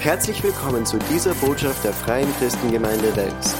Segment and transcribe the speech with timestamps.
[0.00, 3.54] Herzlich willkommen zu dieser Botschaft der Freien Christengemeinde Wels.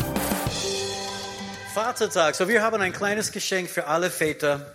[1.75, 2.35] Vatertag.
[2.35, 4.73] So, wir haben ein kleines Geschenk für alle Väter.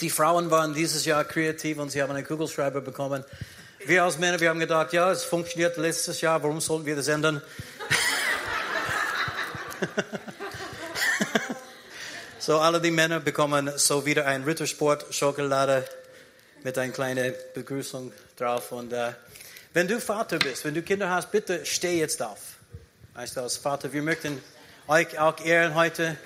[0.00, 3.24] Die Frauen waren dieses Jahr kreativ und sie haben einen Kugelschreiber bekommen.
[3.84, 7.08] Wir als Männer, wir haben gedacht, ja, es funktioniert letztes Jahr, warum sollten wir das
[7.08, 7.42] ändern?
[12.38, 15.84] so, alle die Männer bekommen so wieder ein Rittersport-Schokolade
[16.62, 18.70] mit einer kleinen Begrüßung drauf.
[18.70, 19.10] Und äh,
[19.74, 22.38] wenn du Vater bist, wenn du Kinder hast, bitte steh jetzt auf.
[23.14, 24.42] Weißt du, als Vater, wir möchten
[24.86, 26.16] euch auch ehren heute.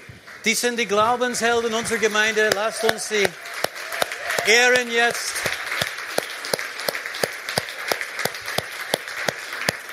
[0.44, 2.50] Die sind die Glaubenshelden unserer Gemeinde.
[2.54, 3.26] Lasst uns sie
[4.46, 5.32] ehren jetzt.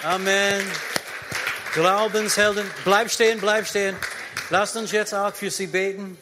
[0.04, 0.66] Amen.
[1.73, 2.70] Glaubenshelden.
[2.84, 3.95] Bleib stehen, bleib stehen.
[4.49, 6.18] Lasst uns jetzt auch für sie beten.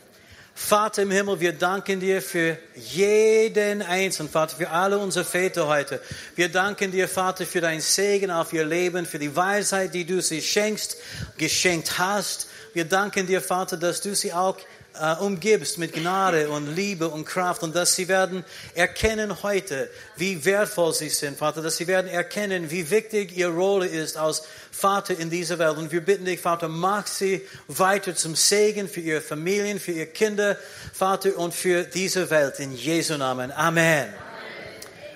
[0.60, 6.02] Vater im Himmel, wir danken dir für jeden Einzelnen, Vater, für alle unsere Väter heute.
[6.36, 10.20] Wir danken dir, Vater, für dein Segen auf ihr Leben, für die Weisheit, die du
[10.20, 10.98] sie schenkst,
[11.38, 12.48] geschenkt hast.
[12.74, 14.58] Wir danken dir, Vater, dass du sie auch
[15.00, 20.44] äh, umgibst mit Gnade und Liebe und Kraft und dass sie werden erkennen heute, wie
[20.46, 25.18] wertvoll sie sind, Vater, dass sie werden erkennen, wie wichtig ihre Rolle ist als Vater
[25.18, 25.78] in dieser Welt.
[25.78, 30.08] Und wir bitten dich, Vater, mach sie weiter zum Segen für ihre Familien, für ihre
[30.08, 30.58] Kinder,
[30.94, 32.60] Vater, und für diese Welt.
[32.60, 33.52] In Jesu Namen.
[33.52, 34.14] Amen.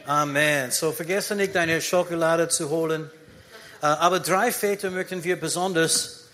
[0.06, 0.72] Amen.
[0.72, 3.10] So vergesse nicht, deine Schokolade zu holen.
[3.82, 6.26] Äh, aber drei Väter möchten wir besonders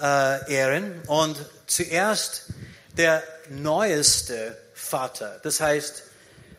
[0.00, 1.00] äh, ehren.
[1.06, 2.46] Und zuerst
[2.96, 5.40] der neueste Vater.
[5.42, 6.02] Das heißt,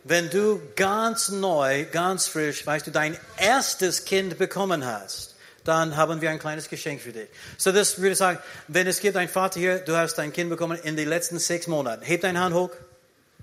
[0.04, 6.20] wenn du ganz neu, ganz frisch, weißt du, dein erstes Kind bekommen hast, dann haben
[6.20, 7.30] wir ein kleines Geschenk für dich.
[7.58, 10.50] So, das würde ich sagen, wenn es gibt einen Vater hier, du hast dein Kind
[10.50, 12.04] bekommen in den letzten sechs Monaten.
[12.04, 12.72] Heb deine Hand hoch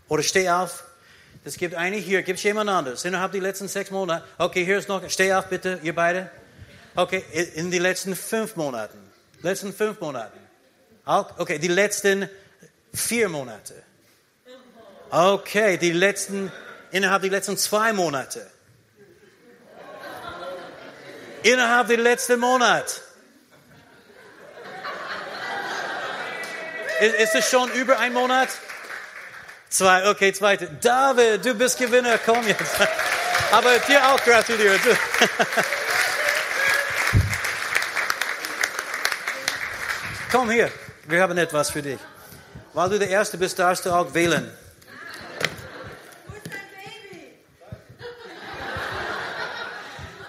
[0.09, 0.85] oder steh auf.
[1.45, 4.23] Es gibt eine hier, gibt es jemand anderes innerhalb der letzten sechs Monate.
[4.37, 6.31] Okay, hier ist noch, steh auf bitte, ihr beide.
[6.95, 8.99] Okay, in den letzten fünf Monaten.
[9.41, 10.39] Letzten fünf Monaten.
[11.07, 12.29] Okay, die letzten
[12.93, 13.83] Vier Monate.
[15.11, 16.53] Okay, die letzten,
[16.91, 18.49] innerhalb der letzten zwei Monate.
[21.43, 23.03] Innerhalb der letzten Monat.
[27.01, 28.51] Ist, ist es schon über ein Monat?
[29.71, 30.69] Zwei, okay, zweite.
[30.81, 32.77] David, du bist Gewinner, komm jetzt.
[33.53, 34.79] Aber dir auch gratuliere.
[40.31, 40.71] komm hier,
[41.05, 41.99] wir haben etwas für dich.
[42.73, 44.51] Weil du der Erste bist, darfst du auch wählen.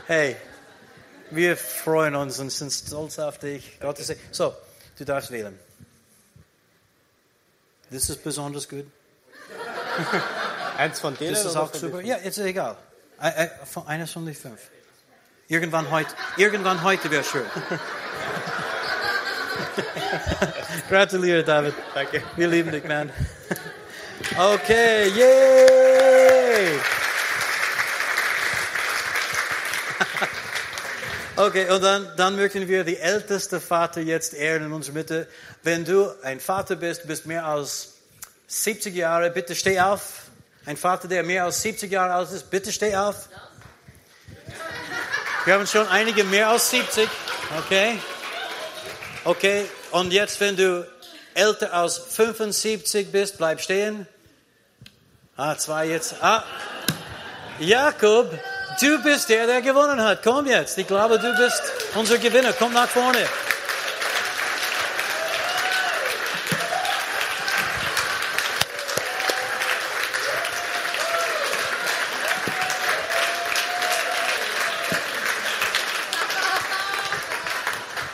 [0.07, 0.35] Hey,
[1.29, 3.79] wir freuen uns und sind stolz auf dich.
[3.79, 4.53] Gott ist so,
[4.97, 5.57] du darfst wählen.
[7.89, 8.85] Das ist besonders gut.
[10.77, 11.33] Eins von denen?
[11.33, 12.01] Das ist auch super.
[12.01, 12.75] Ja, ist egal.
[13.85, 14.59] Eines von den fünf.
[15.47, 17.45] Irgendwann heute, irgendwann heute wäre schön.
[20.89, 21.73] Gratuliere, David.
[21.93, 22.23] Danke.
[22.35, 23.11] Wir lieben dich, man.
[24.37, 26.79] Okay, yay!
[31.35, 35.27] Okay, und dann, dann möchten wir die älteste Vater jetzt ehren in unserer Mitte.
[35.63, 37.93] Wenn du ein Vater bist, bist mehr als
[38.47, 40.25] 70 Jahre, bitte steh auf.
[40.65, 43.27] Ein Vater, der mehr als 70 Jahre alt ist, bitte steh auf.
[45.45, 47.09] Wir haben schon einige mehr als 70.
[47.57, 47.97] Okay.
[49.23, 50.87] Okay, und jetzt, wenn du
[51.33, 54.07] älter als 75 bist, bleib stehen.
[55.35, 56.15] Ah, zwei jetzt.
[56.21, 56.43] Ah,
[57.59, 58.31] Jakob,
[58.79, 60.23] du bist der, der gewonnen hat.
[60.23, 60.77] Komm jetzt.
[60.77, 61.61] Ich glaube, du bist
[61.95, 62.53] unser Gewinner.
[62.53, 63.25] Komm nach vorne.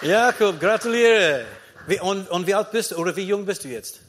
[0.02, 1.46] Jakob, gratuliere.
[1.88, 4.02] Wie, und, und wie alt bist du oder wie jung bist du jetzt?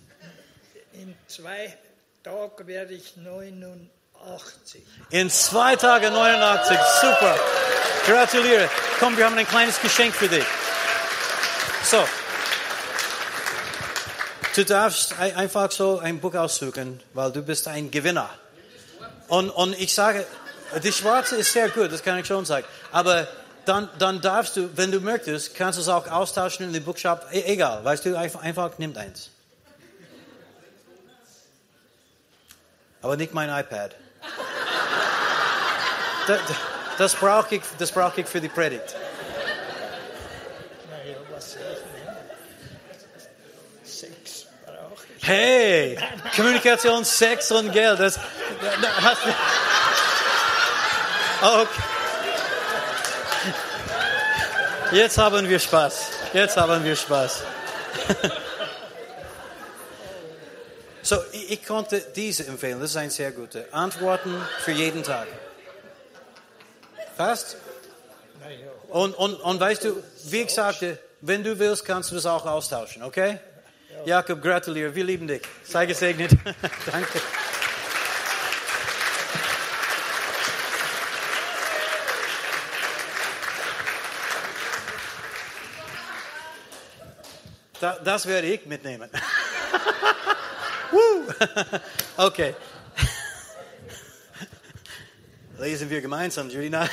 [0.92, 1.76] In zwei
[2.24, 4.82] Tagen werde ich 89.
[5.10, 7.38] In zwei Tagen 89, super.
[8.04, 8.68] Gratuliere.
[8.98, 10.44] Komm, wir haben ein kleines Geschenk für dich.
[11.84, 12.04] So.
[14.56, 18.28] Du darfst einfach so ein Buch aussuchen, weil du bist ein Gewinner.
[19.28, 20.26] Und, und ich sage,
[20.82, 22.66] die schwarze ist sehr gut, das kann ich schon sagen.
[22.90, 23.28] Aber
[23.68, 27.26] dann, dann darfst du, wenn du möchtest, kannst du es auch austauschen in den Bookshop.
[27.30, 29.30] E egal, weißt du, einfach, einfach nimm eins.
[33.02, 33.94] Aber nicht mein iPad.
[36.26, 36.40] das,
[36.96, 38.96] das brauche ich, das brauch ich für die Predigt.
[45.20, 45.98] Hey,
[46.34, 48.00] Kommunikation, Sex und Geld.
[48.00, 48.18] Das,
[48.80, 49.18] das,
[51.42, 51.97] okay.
[54.92, 56.06] Jetzt haben wir Spaß.
[56.32, 57.42] Jetzt haben wir Spaß.
[61.02, 62.80] so, ich, konnte diese empfehlen.
[62.80, 63.64] Das ist ein sehr guter.
[63.70, 65.26] Antworten für jeden Tag.
[67.16, 67.58] Fast?
[68.88, 72.46] Und, und, und weißt du, wie ich sagte, wenn du willst, kannst du das auch
[72.46, 73.38] austauschen, okay?
[74.06, 74.94] Jakob, gratuliere.
[74.94, 75.42] Wir lieben dich.
[75.64, 76.30] Sei gesegnet.
[76.90, 77.20] Danke.
[87.80, 89.08] Da, das werde ich mitnehmen.
[92.16, 92.54] Okay.
[95.58, 96.88] Lesen wir gemeinsam, Julina.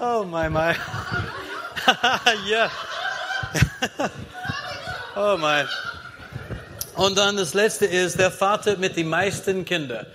[0.00, 0.74] oh, my, my.
[2.46, 2.70] ja.
[5.16, 5.68] oh, mein.
[6.94, 10.06] Und dann das letzte ist der Vater mit den meisten Kindern.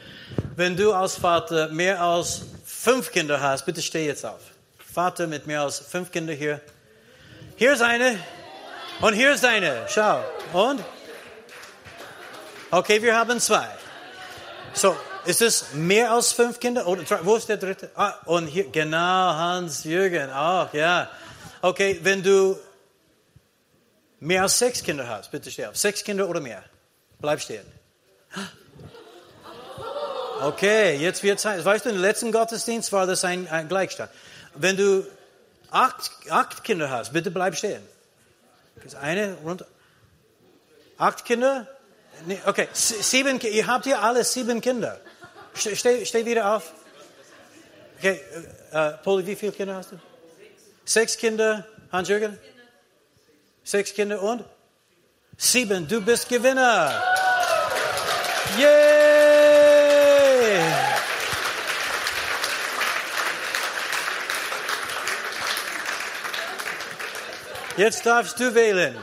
[0.56, 4.42] Wenn du als Vater mehr als fünf Kinder hast, bitte steh jetzt auf.
[4.92, 6.62] Vater mit mehr als fünf Kindern hier.
[7.56, 8.20] Hier ist eine.
[9.02, 9.86] Und hier ist eine.
[9.88, 10.24] Schau.
[10.54, 10.84] Und?
[12.72, 13.68] Okay, wir haben zwei.
[14.74, 14.96] So,
[15.26, 16.88] ist es mehr als fünf Kinder?
[16.88, 17.92] Oder, wo ist der dritte?
[17.96, 20.32] Ah, und hier, genau, Hans-Jürgen.
[20.32, 21.10] Auch, ja.
[21.62, 22.58] Okay, wenn du
[24.20, 25.78] mehr als sechs Kinder hast, bitte steh auf.
[25.78, 26.64] Sechs Kinder oder mehr.
[27.20, 27.66] Bleib stehen.
[30.42, 31.64] Okay, jetzt wird Zeit.
[31.66, 34.10] Weißt du, im letzten Gottesdienst war das ein, ein Gleichstand.
[34.56, 35.06] Wenn du
[35.72, 37.82] acht, acht Kinder hast, bitte bleib stehen.
[39.02, 39.66] Eine runter.
[40.98, 41.68] Acht Kinder?
[42.26, 45.00] Nee, okay, sieben, ihr habt hier alle sieben Kinder.
[45.54, 46.72] Steh, steh wieder auf.
[47.98, 48.20] Okay,
[48.72, 50.00] äh, Poli, wie viele Kinder hast du?
[50.86, 52.38] Sechs Kinder, Hans-Jürgen?
[53.64, 54.44] Sechs Kinder und?
[55.38, 57.04] Sieben, du bist Gewinner.
[58.58, 58.99] Yay!
[67.80, 68.96] Jetzt darfst du wählen.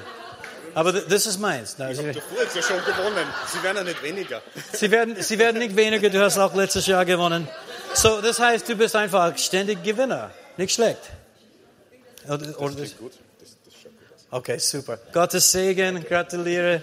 [0.74, 1.76] Aber das ist meins.
[1.78, 2.22] ich habe doch
[2.54, 3.26] Jahr schon gewonnen.
[3.50, 4.42] Sie werden ja nicht weniger.
[4.70, 6.10] Sie werden, Sie werden nicht weniger.
[6.10, 7.48] Du hast auch letztes Jahr gewonnen.
[7.94, 10.30] So, das heißt, du bist einfach ständig Gewinner.
[10.58, 11.00] Nicht schlecht.
[12.28, 13.12] Oder, oder das gut.
[13.40, 14.26] Das, das gut aus.
[14.30, 14.98] Okay, super.
[15.10, 16.82] Gottes Segen, gratuliere.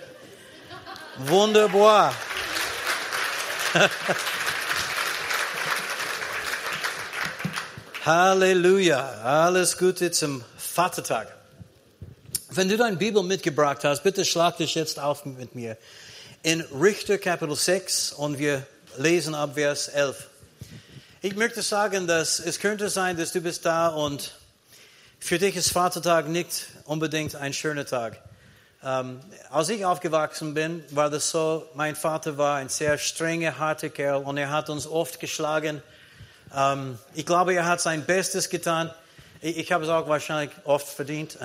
[1.17, 2.15] Wunderbar.
[8.03, 9.21] Halleluja.
[9.23, 11.42] Alles Gute zum Vatertag.
[12.55, 15.75] Wenn du deine Bibel mitgebracht hast, bitte schlag dich jetzt auf mit mir.
[16.43, 18.63] In Richter Kapitel 6 und wir
[18.95, 20.27] lesen ab Vers 11.
[21.23, 24.35] Ich möchte sagen, dass es könnte sein, dass du bist da und
[25.19, 28.21] für dich ist Vatertag nicht unbedingt ein schöner Tag.
[28.83, 29.19] Ähm,
[29.49, 34.21] als ich aufgewachsen bin, war das so, mein Vater war ein sehr strenger, harter Kerl
[34.21, 35.81] und er hat uns oft geschlagen.
[36.55, 38.91] Ähm, ich glaube, er hat sein Bestes getan.
[39.43, 41.37] Ich, ich habe es auch wahrscheinlich oft verdient.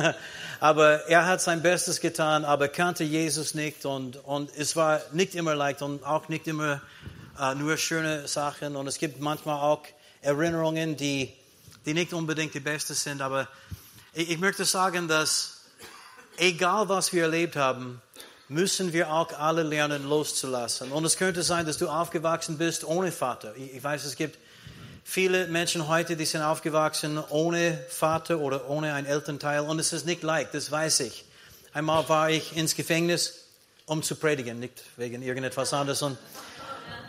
[0.60, 5.34] aber er hat sein Bestes getan, aber kannte Jesus nicht und, und es war nicht
[5.34, 6.82] immer leicht und auch nicht immer
[7.40, 8.76] äh, nur schöne Sachen.
[8.76, 9.82] Und es gibt manchmal auch
[10.20, 11.32] Erinnerungen, die
[11.86, 13.48] die nicht unbedingt die besten sind, aber
[14.12, 15.62] ich, ich möchte sagen, dass
[16.36, 18.02] egal was wir erlebt haben,
[18.48, 20.92] müssen wir auch alle lernen loszulassen.
[20.92, 23.56] Und es könnte sein, dass du aufgewachsen bist ohne Vater.
[23.56, 24.38] Ich, ich weiß, es gibt
[25.08, 29.60] viele Menschen heute, die sind aufgewachsen ohne Vater oder ohne ein Elternteil.
[29.60, 31.24] Und es ist nicht leicht, das weiß ich.
[31.72, 33.46] Einmal war ich ins Gefängnis,
[33.86, 36.02] um zu predigen, nicht wegen irgendetwas anderes.
[36.02, 36.18] Und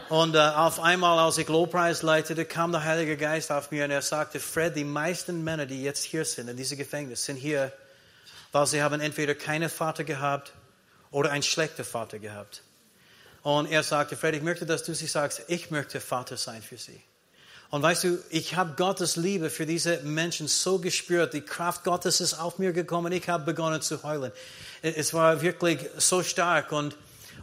[0.08, 3.91] und äh, auf einmal, als ich Lobpreis leitete, kam der Heilige Geist auf mir und
[3.91, 7.72] er sagte, Fred, die meisten Männer, die jetzt hier sind, in diesem Gefängnis, sind hier,
[8.51, 10.51] weil sie haben entweder keinen Vater gehabt
[11.12, 12.63] oder einen schlechten Vater gehabt.
[13.44, 16.77] Und er sagte, Fred, ich möchte, dass du sie sagst, ich möchte Vater sein für
[16.77, 17.00] sie.
[17.71, 21.33] Und weißt du, ich habe Gottes Liebe für diese Menschen so gespürt.
[21.33, 23.11] Die Kraft Gottes ist auf mir gekommen.
[23.11, 24.31] Ich habe begonnen zu heulen.
[24.81, 26.71] Es war wirklich so stark.
[26.71, 26.95] Und,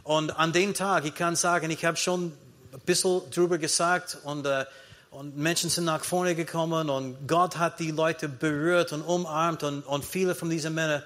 [0.03, 2.33] und an dem Tag, ich kann sagen, ich habe schon
[2.73, 4.65] ein bisschen drüber gesagt und, äh,
[5.11, 9.83] und Menschen sind nach vorne gekommen und Gott hat die Leute berührt und umarmt und,
[9.83, 11.03] und viele von diesen Männern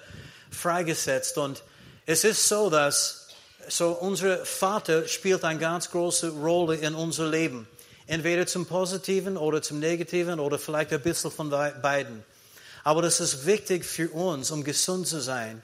[0.50, 1.38] freigesetzt.
[1.38, 1.62] Und
[2.08, 3.28] es ist so, dass
[3.70, 7.68] so unser Vater spielt eine ganz große Rolle in unser Leben.
[8.08, 12.24] Entweder zum Positiven oder zum Negativen oder vielleicht ein bisschen von beiden.
[12.84, 15.62] Aber das ist wichtig für uns, um gesund zu sein,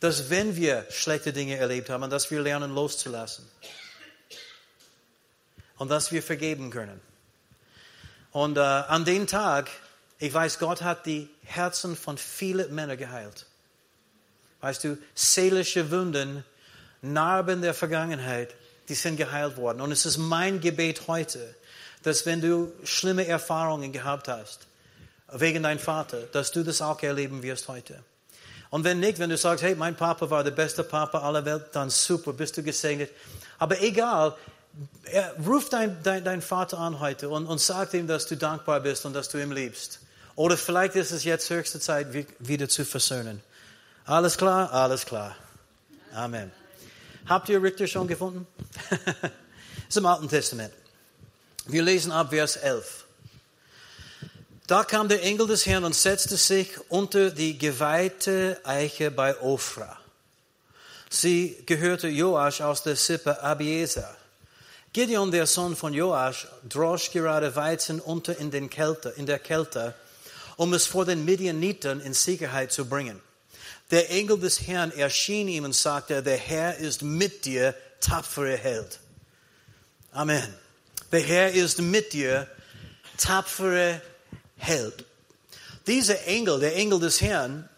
[0.00, 3.44] dass wenn wir schlechte Dinge erlebt haben, dass wir lernen loszulassen
[5.78, 7.00] und dass wir vergeben können.
[8.30, 9.70] Und äh, an dem Tag,
[10.18, 13.46] ich weiß, Gott hat die Herzen von vielen Männern geheilt.
[14.60, 16.44] Weißt du, seelische Wunden,
[17.02, 18.54] Narben der Vergangenheit,
[18.88, 19.80] die sind geheilt worden.
[19.80, 21.54] Und es ist mein Gebet heute,
[22.04, 24.66] dass wenn du schlimme Erfahrungen gehabt hast,
[25.32, 27.98] wegen deinem Vater, dass du das auch erleben wirst heute.
[28.70, 31.66] Und wenn nicht, wenn du sagst, hey, mein Papa war der beste Papa aller Welt,
[31.72, 33.10] dann super, bist du gesegnet.
[33.58, 34.34] Aber egal,
[35.46, 39.06] ruf dein, dein, dein Vater an heute und, und sag ihm, dass du dankbar bist
[39.06, 40.00] und dass du ihn liebst.
[40.36, 42.08] Oder vielleicht ist es jetzt höchste Zeit,
[42.40, 43.40] wieder zu versöhnen.
[44.04, 44.72] Alles klar?
[44.72, 45.36] Alles klar.
[46.12, 46.50] Amen.
[47.26, 48.46] Habt ihr Richter schon gefunden?
[48.90, 49.30] das
[49.88, 50.72] ist im Alten Testament.
[51.66, 53.04] Wir lesen ab Vers 11.
[54.66, 59.98] Da kam der Engel des Herrn und setzte sich unter die geweihte Eiche bei Ophra.
[61.08, 64.14] Sie gehörte Joasch aus der Sippe Abiezer.
[64.92, 69.94] Gideon, der Sohn von Joasch, drosch gerade Weizen unter in, den Kälte, in der Kälte,
[70.56, 73.20] um es vor den Midianitern in Sicherheit zu bringen.
[73.90, 79.00] Der Engel des Herrn erschien ihm und sagte, der Herr ist mit dir, tapfere Held.
[80.12, 80.63] Amen.
[81.14, 82.46] Der Herr ist mit dir,
[83.16, 84.02] tapfere
[84.56, 85.06] Held.
[85.86, 87.68] Dieser Engel, der Engel des Herrn,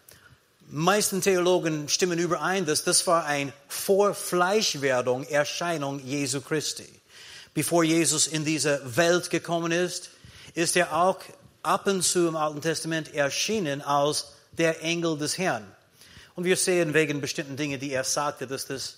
[0.67, 6.97] meisten Theologen stimmen überein, dass das war ein Vorfleischwerdung, Erscheinung Jesu Christi
[7.57, 10.11] bevor Jesus in diese Welt gekommen ist,
[10.53, 11.17] ist er auch
[11.63, 15.65] ab und zu im Alten Testament erschienen als der Engel des Herrn.
[16.35, 18.97] Und wir sehen wegen bestimmten Dingen, die er sagte, dass das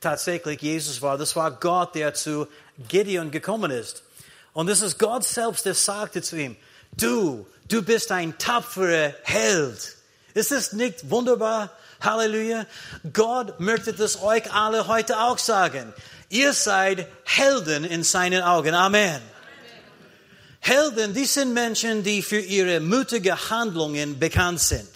[0.00, 1.18] tatsächlich Jesus war.
[1.18, 2.46] Das war Gott, der zu
[2.88, 4.02] Gideon gekommen ist.
[4.52, 6.56] Und das ist Gott selbst, der sagte zu ihm,
[6.92, 9.96] du, du bist ein tapferer Held.
[10.34, 11.70] Ist das nicht wunderbar?
[12.00, 12.66] Halleluja.
[13.12, 15.92] Gott möchte das euch alle heute auch sagen.
[16.30, 18.74] Ihr seid Helden in seinen Augen.
[18.74, 19.20] Amen.
[20.60, 24.88] Helden, die sind Menschen, die für ihre mutige Handlungen bekannt sind.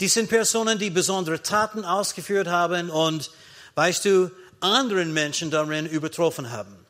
[0.00, 3.30] Die sind Personen, die besondere Taten ausgeführt haben und,
[3.78, 6.84] weißt du, anderen Menschen darin übertroffen haben.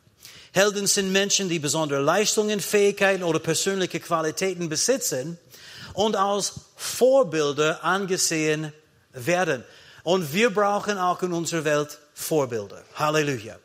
[0.53, 5.39] Helden sind Menschen, die besondere Leistungen, Fähigkeiten oder persönliche Qualitäten besitzen
[5.93, 8.73] und als Vorbilder angesehen
[9.13, 9.65] werden.
[10.03, 12.83] Und wir brauchen auch in unserer Welt Vorbilder.
[12.95, 13.59] Halleluja.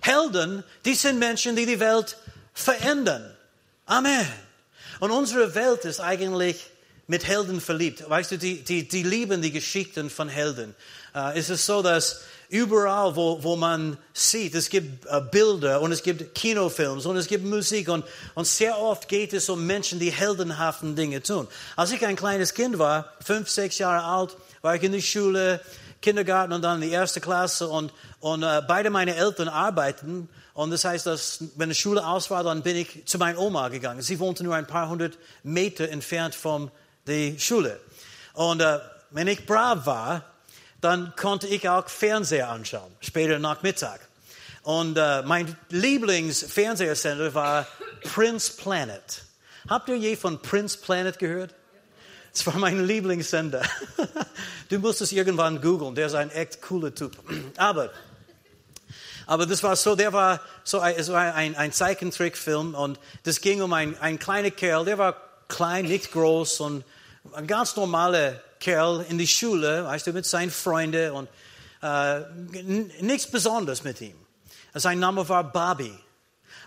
[0.00, 2.16] Helden, die sind Menschen, die die Welt
[2.54, 3.36] verändern.
[3.84, 4.26] Amen.
[5.00, 6.64] Und unsere Welt ist eigentlich
[7.06, 8.08] mit Helden verliebt.
[8.08, 10.74] Weißt du, die, die, die lieben die Geschichten von Helden.
[11.12, 15.92] Uh, es ist so, dass überall, wo, wo man sieht, es gibt uh, Bilder und
[15.92, 18.04] es gibt Kinofilms und es gibt Musik und,
[18.34, 21.46] und sehr oft geht es um Menschen, die heldenhaften Dinge tun.
[21.76, 25.60] Als ich ein kleines Kind war, fünf, sechs Jahre alt, war ich in der Schule,
[26.02, 30.28] Kindergarten und dann die erste Klasse und, und äh, beide meine Eltern arbeiten.
[30.54, 33.68] Und das heißt, dass wenn die Schule aus war, dann bin ich zu meiner Oma
[33.68, 34.02] gegangen.
[34.02, 36.70] Sie wohnte nur ein paar hundert Meter entfernt von
[37.06, 37.78] der Schule.
[38.32, 38.80] Und äh,
[39.10, 40.24] wenn ich brav war,
[40.80, 44.00] dann konnte ich auch Fernseher anschauen, später Nachmittag.
[44.62, 47.66] Und äh, mein Lieblingsfernsehsender war
[48.14, 49.24] Prince Planet.
[49.68, 51.54] Habt ihr je von Prince Planet gehört?
[52.32, 53.62] Das war mein Lieblingssender.
[54.70, 55.96] Du musst es irgendwann googeln.
[55.96, 57.16] Der ist ein echt cooler Typ.
[57.56, 57.90] Aber,
[59.26, 63.62] aber das war so, der war so, es war ein, ein Zeichentrickfilm und das ging
[63.62, 65.16] um einen kleinen Kerl, der war
[65.48, 66.84] klein, nicht groß und
[67.32, 71.28] ein ganz normaler Kerl in die Schule, weißt du, mit seinen Freunden und
[71.82, 72.20] äh,
[73.00, 74.16] nichts Besonderes mit ihm.
[74.74, 75.92] Sein Name war Bobby.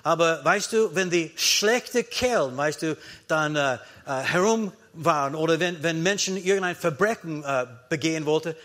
[0.01, 2.97] Aber weißt du, wenn die schlechte Kerl, weißt du,
[3.27, 8.55] dann äh, äh, herum waren oder wenn, wenn Menschen irgendein Verbrechen äh, begehen wollten,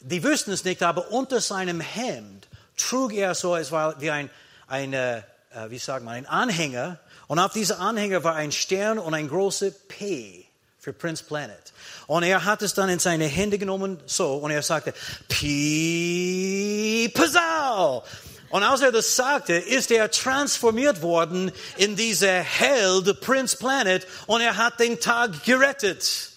[0.00, 2.46] die wüssten es nicht, aber unter seinem Hemd
[2.76, 4.30] trug er so, es war wie ein,
[4.68, 5.22] ein äh,
[5.68, 9.70] wie sagt man, ein Anhänger und auf diesem Anhänger war ein Stern und ein großer
[9.70, 10.47] P
[10.88, 11.72] für Prince Planet.
[12.06, 14.94] Und er hat es dann in seine Hände genommen, so, und er sagte,
[15.28, 18.02] Pi, Pazau!
[18.48, 24.40] Und als er das sagte, ist er transformiert worden in diese Held, Prince Planet, und
[24.40, 26.30] er hat den Tag gerettet.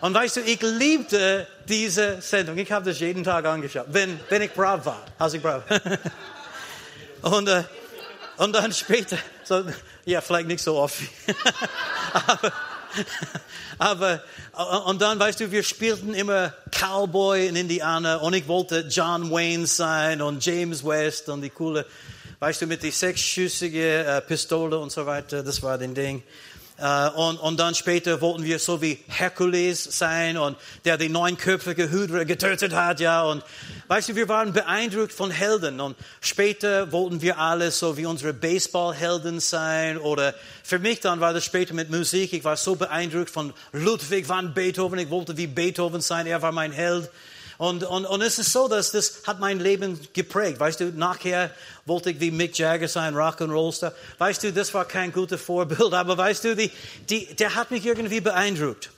[0.00, 2.58] Und weißt du, ich liebte diese Sendung.
[2.58, 5.62] Ich habe das jeden Tag angeschaut, wenn, wenn ich brav war, als ich brav.
[7.22, 7.62] und, äh,
[8.38, 9.64] und dann später, so,
[10.04, 10.98] ja, vielleicht nicht so oft.
[12.12, 12.52] aber,
[13.78, 14.22] aber,
[14.86, 19.66] und dann, weißt du, wir spielten immer Cowboy in Indiana und ich wollte John Wayne
[19.66, 21.86] sein und James West und die coole,
[22.38, 26.22] weißt du, mit die sechsschüssige äh, Pistole und so weiter, das war den Ding.
[26.78, 31.90] Uh, und, und dann später wollten wir so wie Herkules sein und der die neunköpfige
[31.90, 33.22] Hydra getötet hat, ja.
[33.22, 33.42] Und
[33.88, 38.34] weißt du, wir waren beeindruckt von Helden und später wollten wir alle so wie unsere
[38.34, 42.34] Baseballhelden sein oder für mich dann war das später mit Musik.
[42.34, 44.98] Ich war so beeindruckt von Ludwig van Beethoven.
[44.98, 46.26] Ich wollte wie Beethoven sein.
[46.26, 47.08] Er war mein Held.
[47.58, 50.60] Und, und, und es ist so, dass das hat mein Leben geprägt.
[50.60, 51.50] Weißt du, nachher
[51.86, 53.92] wollte ich wie Mick Jagger sein, Rock'n'Roll-Star.
[54.18, 56.70] Weißt du, das war kein gutes Vorbild, aber weißt du, die,
[57.08, 58.90] die, der hat mich irgendwie beeindruckt.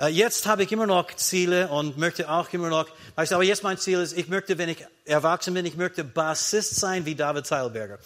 [0.00, 2.86] Äh, Jetzt habe ich immer noch Ziele und möchte auch immer noch,
[3.16, 6.04] weißt du, aber jetzt mein Ziel ist, ich möchte, wenn ich erwachsen bin, ich möchte
[6.04, 7.98] Bassist sein wie David Seilberger.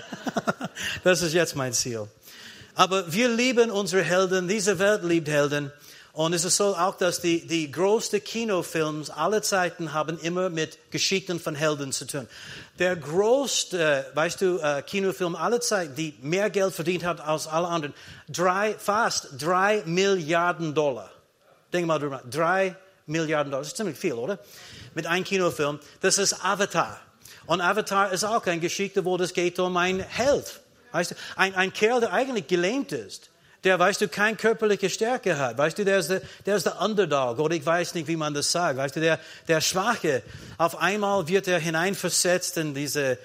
[1.04, 2.06] das ist jetzt mein Ziel.
[2.76, 5.72] Aber wir lieben unsere Helden, diese Welt liebt Helden.
[6.16, 10.78] Und es ist so auch, dass die, die größten Kinofilms aller Zeiten haben immer mit
[10.90, 12.26] Geschichten von Helden zu tun.
[12.78, 17.68] Der größte, weißt du, äh, Kinofilm aller Zeiten, die mehr Geld verdient hat als alle
[17.68, 17.94] anderen,
[18.30, 21.10] drei, fast drei Milliarden Dollar.
[21.70, 24.38] Denk mal drüber, drei Milliarden Dollar, das ist ziemlich viel, oder?
[24.94, 26.98] Mit einem Kinofilm, das ist Avatar.
[27.44, 30.60] Und Avatar ist auch eine Geschichte, wo es geht um einen Held.
[30.92, 33.28] Weißt du, ein, ein Kerl, der eigentlich gelähmt ist
[33.64, 35.58] der, weißt du, keine körperliche Stärke hat.
[35.58, 38.34] Weißt du, der ist der, der ist der Underdog oder ich weiß nicht, wie man
[38.34, 38.76] das sagt.
[38.78, 40.22] Weißt du, der, der Schwache.
[40.58, 43.18] Auf einmal wird er hineinversetzt in diese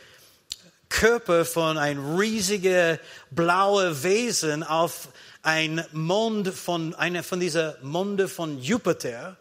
[0.90, 5.10] Körper von ein riesiger blauer Wesen auf
[5.42, 9.38] ein Mond von, eine von dieser Monde von Jupiter.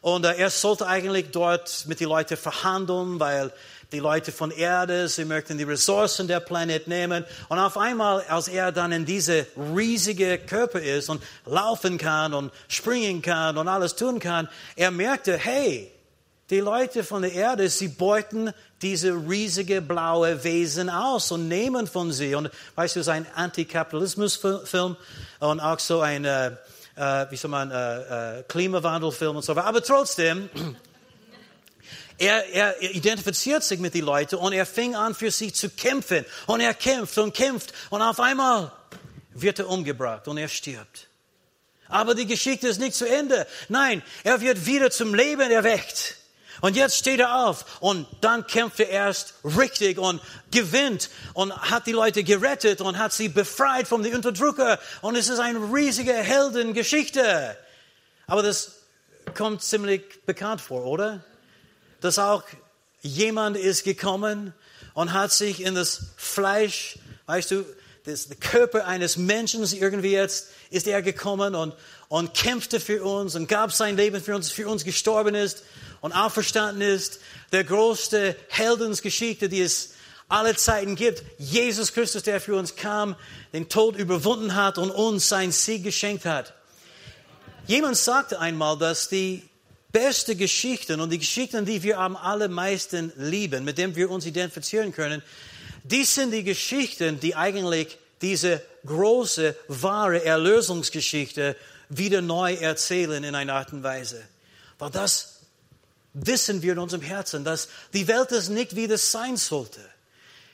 [0.00, 3.50] Und er sollte eigentlich dort mit den Leuten verhandeln, weil
[3.94, 7.24] die Leute von Erde, sie möchten die Ressourcen der Planet nehmen.
[7.48, 12.52] Und auf einmal, als er dann in diese riesige Körper ist und laufen kann und
[12.66, 15.92] springen kann und alles tun kann, er merkte, hey,
[16.50, 22.10] die Leute von der Erde, sie beuten diese riesige blaue Wesen aus und nehmen von
[22.10, 22.34] sie.
[22.34, 24.96] Und weißt du, es ist ein Antikapitalismusfilm
[25.38, 26.48] und auch so ein, äh,
[26.96, 29.68] äh, wie soll man, äh, äh Klimawandelfilm und so weiter.
[29.68, 30.50] Aber trotzdem,
[32.18, 36.24] er, er identifiziert sich mit den Leuten und er fing an für sie zu kämpfen.
[36.46, 38.72] Und er kämpft und kämpft und auf einmal
[39.32, 41.08] wird er umgebracht und er stirbt.
[41.88, 43.46] Aber die Geschichte ist nicht zu Ende.
[43.68, 46.16] Nein, er wird wieder zum Leben erweckt.
[46.60, 51.86] Und jetzt steht er auf und dann kämpft er erst richtig und gewinnt und hat
[51.86, 54.78] die Leute gerettet und hat sie befreit vom Unterdrücker.
[55.02, 57.56] Und es ist eine riesige Heldengeschichte.
[58.26, 58.76] Aber das
[59.34, 61.24] kommt ziemlich bekannt vor, oder?
[62.00, 62.42] Dass auch
[63.02, 64.54] jemand ist gekommen
[64.94, 67.64] und hat sich in das Fleisch, weißt du,
[68.04, 71.74] das Körper eines Menschen irgendwie jetzt ist er gekommen und,
[72.08, 75.62] und kämpfte für uns und gab sein Leben für uns, für uns gestorben ist
[76.00, 77.20] und auferstanden ist.
[77.52, 79.94] Der größte Heldensgeschichte, die es
[80.28, 81.22] alle Zeiten gibt.
[81.38, 83.16] Jesus Christus, der für uns kam,
[83.52, 86.54] den Tod überwunden hat und uns sein Sieg geschenkt hat.
[87.66, 89.48] Jemand sagte einmal, dass die
[89.94, 94.92] beste Geschichten und die Geschichten, die wir am allermeisten lieben, mit denen wir uns identifizieren
[94.92, 95.22] können,
[95.84, 101.56] die sind die Geschichten, die eigentlich diese große, wahre Erlösungsgeschichte
[101.88, 104.20] wieder neu erzählen in einer Art und Weise.
[104.78, 105.40] Weil das
[106.12, 109.80] wissen wir in unserem Herzen, dass die Welt ist nicht, wie das sein sollte.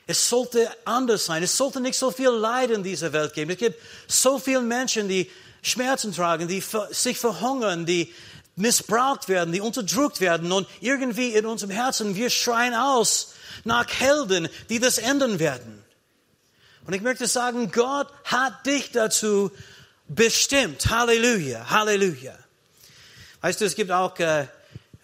[0.06, 1.42] Es sollte anders sein.
[1.42, 3.52] Es sollte nicht so viel Leid in dieser Welt geben.
[3.52, 5.30] Es gibt so viele Menschen, die
[5.62, 8.12] Schmerzen tragen, die sich verhungern, die
[8.60, 14.48] missbraucht werden, die unterdrückt werden und irgendwie in unserem Herzen, wir schreien aus nach Helden,
[14.68, 15.82] die das ändern werden.
[16.86, 19.50] Und ich möchte sagen, Gott hat dich dazu
[20.08, 20.90] bestimmt.
[20.90, 22.36] Halleluja, Halleluja.
[23.40, 24.46] Weißt du, es gibt auch, äh,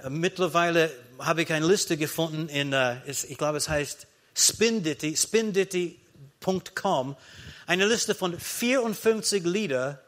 [0.08, 7.16] mittlerweile habe ich eine Liste gefunden in, äh, ich glaube es heißt Spindity, spindity.com,
[7.66, 10.00] eine Liste von 54 Lieder,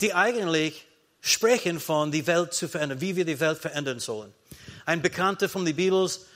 [0.00, 0.86] die eigentlich
[1.20, 4.32] sprechen von die Welt zu verändern, wie wir die Welt verändern sollen.
[4.86, 6.26] Ein Bekannter von den Beatles,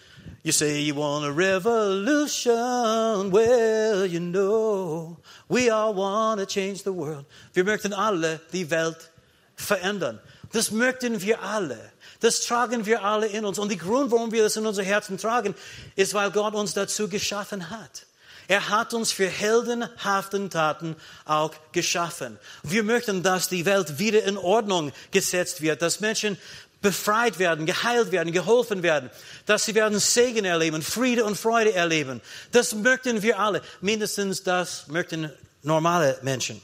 [0.42, 5.16] you say you want a revolution, well, you know,
[5.48, 7.24] we all want to change the world.
[7.52, 9.10] Wir möchten alle die Welt
[9.56, 10.20] verändern.
[10.52, 11.78] Das möchten wir alle.
[12.20, 13.58] Das tragen wir alle in uns.
[13.58, 15.54] Und der Grund, warum wir das in unser Herzen tragen,
[15.96, 18.06] ist, weil Gott uns dazu geschaffen hat.
[18.46, 22.38] Er hat uns für heldenhaften Taten auch geschaffen.
[22.62, 26.38] Wir möchten, dass die Welt wieder in Ordnung gesetzt wird, dass Menschen
[26.83, 29.11] befreit werden, geheilt werden, geholfen werden,
[29.46, 32.20] dass sie werden Segen erleben, Friede und Freude erleben.
[32.52, 33.62] Das möchten wir alle.
[33.80, 36.61] Mindestens das möchten normale Menschen.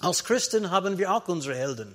[0.00, 1.94] Als Christen haben wir auch unsere Helden.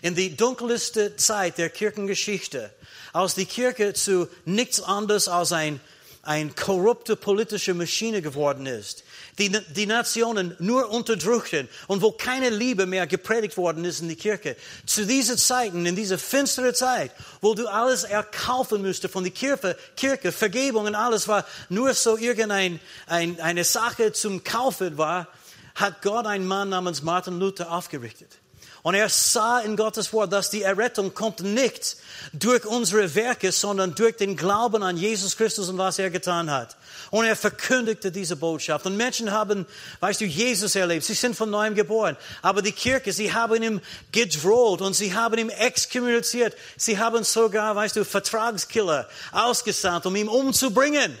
[0.00, 2.70] In die dunkelste Zeit der Kirchengeschichte,
[3.12, 5.80] als die Kirche zu nichts anderes als ein
[6.22, 9.02] eine korrupte politische Maschine geworden ist,
[9.38, 14.16] die die Nationen nur unterdrückten und wo keine Liebe mehr gepredigt worden ist in die
[14.16, 14.56] Kirche.
[14.86, 19.76] Zu diesen Zeiten, in dieser finsteren Zeit, wo du alles erkaufen müsstest von der Kirche,
[19.96, 25.26] Kirche, Vergebung und alles war nur so irgendeine ein, eine Sache zum Kaufen war,
[25.74, 28.41] hat Gott einen Mann namens Martin Luther aufgerichtet.
[28.82, 31.96] Und er sah in Gottes Wort, dass die Errettung kommt nicht
[32.32, 36.76] durch unsere Werke, sondern durch den Glauben an Jesus Christus und was er getan hat.
[37.12, 38.84] Und er verkündigte diese Botschaft.
[38.84, 39.66] Und Menschen haben,
[40.00, 41.04] weißt du, Jesus erlebt.
[41.04, 42.16] Sie sind von neuem geboren.
[42.42, 46.56] Aber die Kirche, sie haben ihm gedroht und sie haben ihm exkommuniziert.
[46.76, 51.16] Sie haben sogar, weißt du, Vertragskiller ausgesandt, um ihn umzubringen.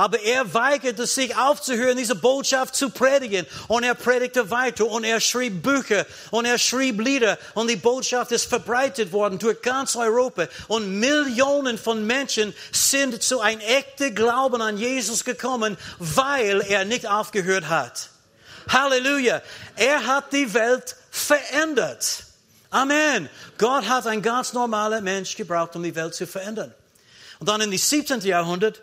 [0.00, 3.44] Aber er weigerte sich aufzuhören, diese Botschaft zu predigen.
[3.68, 7.36] Und er predigte weiter und er schrieb Bücher und er schrieb Lieder.
[7.52, 10.46] Und die Botschaft ist verbreitet worden durch ganz Europa.
[10.68, 17.06] Und Millionen von Menschen sind zu einem echten Glauben an Jesus gekommen, weil er nicht
[17.06, 18.08] aufgehört hat.
[18.70, 19.42] Halleluja.
[19.76, 22.24] Er hat die Welt verändert.
[22.70, 23.28] Amen.
[23.58, 26.72] Gott hat einen ganz normalen Mensch gebraucht, um die Welt zu verändern.
[27.38, 28.20] Und dann in die 17.
[28.22, 28.80] Jahrhundert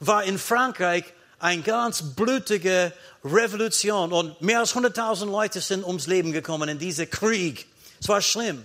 [0.00, 1.04] war in Frankreich
[1.38, 2.92] eine ganz blutige
[3.24, 7.66] Revolution und mehr als 100.000 Leute sind ums Leben gekommen in diesem Krieg.
[8.00, 8.64] Es war schlimm.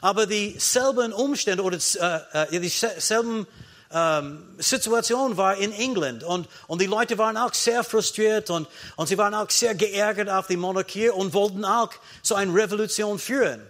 [0.00, 3.46] Aber dieselben Umstände oder äh, dieselben
[3.92, 9.06] ähm, Situation war in England und, und die Leute waren auch sehr frustriert und, und
[9.06, 11.90] sie waren auch sehr geärgert auf die Monarchie und wollten auch
[12.22, 13.62] so eine Revolution führen.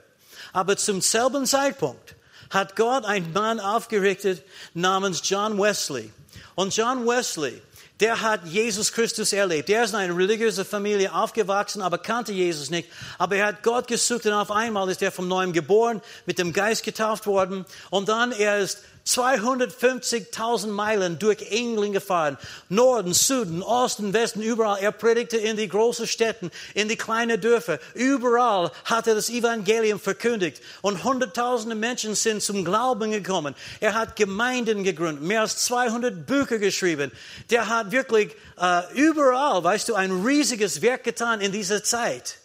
[0.52, 2.14] Aber zum selben Zeitpunkt
[2.50, 4.42] hat Gott einen Mann aufgerichtet
[4.72, 6.10] namens John Wesley.
[6.54, 7.60] Und John Wesley,
[8.00, 9.68] der hat Jesus Christus erlebt.
[9.68, 12.88] Der ist in einer religiösen Familie aufgewachsen, aber kannte Jesus nicht.
[13.18, 16.52] Aber er hat Gott gesucht und auf einmal ist er vom Neuem geboren, mit dem
[16.52, 17.64] Geist getauft worden.
[17.90, 22.38] Und dann er ist 250.000 Meilen durch England gefahren.
[22.68, 24.78] Norden, Süden, Osten, Westen, überall.
[24.80, 27.78] Er predigte in die großen Städten, in die kleinen Dörfer.
[27.94, 30.60] Überall hat er das Evangelium verkündigt.
[30.82, 33.54] Und hunderttausende Menschen sind zum Glauben gekommen.
[33.80, 37.12] Er hat Gemeinden gegründet, mehr als 200 Bücher geschrieben.
[37.50, 42.38] Der hat wirklich äh, überall, weißt du, ein riesiges Werk getan in dieser Zeit.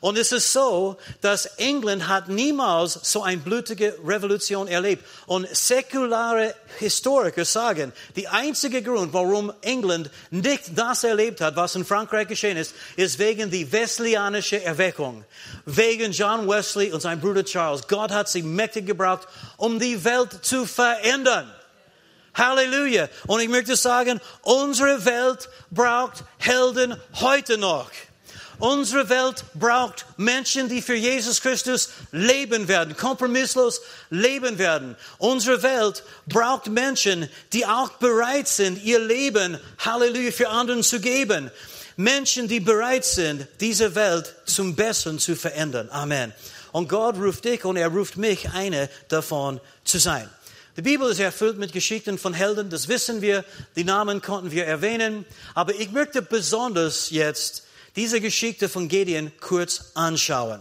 [0.00, 5.04] Und es ist so, dass England hat niemals so eine blutige Revolution erlebt.
[5.26, 11.84] Und säkulare Historiker sagen, der einzige Grund, warum England nicht das erlebt hat, was in
[11.84, 15.24] Frankreich geschehen ist, ist wegen der wesleyanischen Erweckung.
[15.66, 17.86] Wegen John Wesley und sein Bruder Charles.
[17.86, 21.50] Gott hat sie mächtig gebraucht, um die Welt zu verändern.
[22.34, 23.08] Halleluja.
[23.26, 27.90] Und ich möchte sagen, unsere Welt braucht Helden heute noch.
[28.62, 34.94] Unsere Welt braucht Menschen, die für Jesus Christus leben werden, kompromisslos leben werden.
[35.18, 41.50] Unsere Welt braucht Menschen, die auch bereit sind, ihr Leben, Halleluja, für anderen zu geben.
[41.96, 45.88] Menschen, die bereit sind, diese Welt zum Besseren zu verändern.
[45.90, 46.32] Amen.
[46.70, 50.30] Und Gott ruft dich und er ruft mich, eine davon zu sein.
[50.76, 53.44] Die Bibel ist erfüllt mit Geschichten von Helden, das wissen wir,
[53.74, 57.64] die Namen konnten wir erwähnen, aber ich möchte besonders jetzt
[57.96, 60.60] diese Geschichte von Gideon kurz anschauen.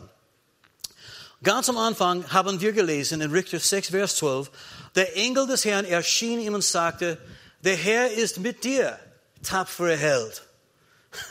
[1.43, 4.51] Ganz am Anfang haben wir gelesen in Richter 6, Vers 12,
[4.95, 7.17] der Engel des Herrn erschien ihm und sagte,
[7.63, 8.99] der Herr ist mit dir,
[9.43, 10.43] tapfere Held.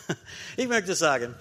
[0.57, 1.35] Ich möchte sagen,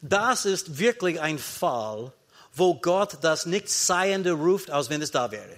[0.00, 2.12] das ist wirklich ein Fall,
[2.54, 5.56] wo Gott das Nichtseiende ruft, als wenn es da wäre.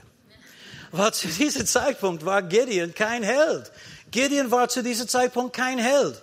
[0.91, 3.71] Weil zu diesem Zeitpunkt war Gideon kein Held.
[4.11, 6.21] Gideon war zu diesem Zeitpunkt kein Held.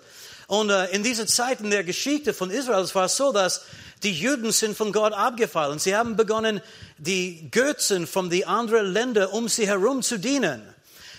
[0.47, 3.61] Und äh, in dieser Zeit in der Geschichte von Israel, es war so, dass
[4.03, 5.79] die Juden sind von Gott abgefallen.
[5.79, 6.61] Sie haben begonnen,
[6.97, 10.61] die Götzen von den anderen Ländern um sie herum zu dienen.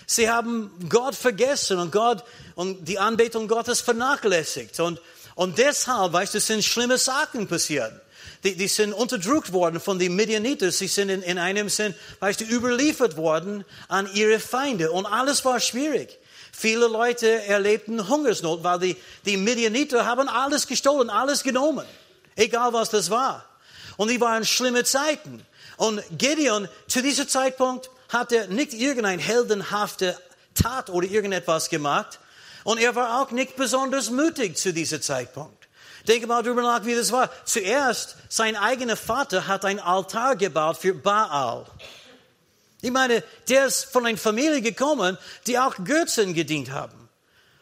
[0.07, 2.23] Sie haben Gott vergessen und Gott
[2.55, 4.79] und die Anbetung Gottes vernachlässigt.
[4.79, 4.99] Und,
[5.35, 7.93] und deshalb, weißt du, sind schlimme Sachen passiert.
[8.43, 10.71] Die, die sind unterdrückt worden von den Midianiten.
[10.71, 14.91] Sie sind in, in einem Sinn, weißt du, überliefert worden an ihre Feinde.
[14.91, 16.17] Und alles war schwierig.
[16.59, 21.85] Viele Leute erlebten Hungersnot, weil die, die Midianiter haben alles gestohlen, alles genommen.
[22.35, 23.45] Egal was das war.
[23.95, 25.45] Und die waren schlimme Zeiten.
[25.77, 30.17] Und Gideon, zu diesem Zeitpunkt, hat er nicht irgendeine heldenhafte
[30.53, 32.19] Tat oder irgendetwas gemacht.
[32.65, 35.69] Und er war auch nicht besonders mutig zu diesem Zeitpunkt.
[36.09, 37.29] Denke mal darüber nach, wie das war.
[37.45, 41.67] Zuerst, sein eigener Vater hat ein Altar gebaut für Baal.
[42.81, 47.09] Ich meine, der ist von einer Familie gekommen, die auch Götzen gedient haben.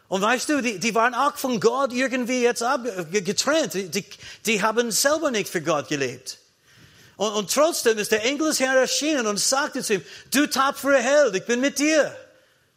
[0.07, 3.73] Und weißt du, die, die waren auch von Gott irgendwie jetzt ab, getrennt.
[3.73, 4.05] Die,
[4.45, 6.37] die haben selber nicht für Gott gelebt.
[7.17, 11.01] Und, und trotzdem ist der Engel des Herrn erschienen und sagte zu ihm, du tapfere
[11.01, 12.15] Held, ich bin mit dir.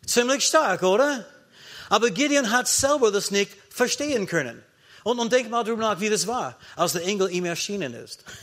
[0.06, 1.24] Ziemlich stark, oder?
[1.88, 4.60] Aber Gideon hat selber das nicht verstehen können.
[5.04, 8.24] Und, und denk mal darüber nach, wie das war, als der Engel ihm erschienen ist.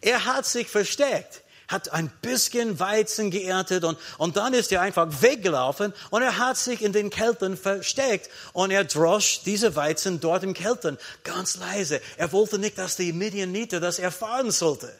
[0.00, 5.06] Er hat sich versteckt hat ein bisschen Weizen geerntet und, und dann ist er einfach
[5.22, 10.42] weggelaufen und er hat sich in den Kelten versteckt und er drosch diese Weizen dort
[10.42, 12.00] im Kelten ganz leise.
[12.16, 14.92] Er wollte nicht, dass die Midianiter das erfahren sollte.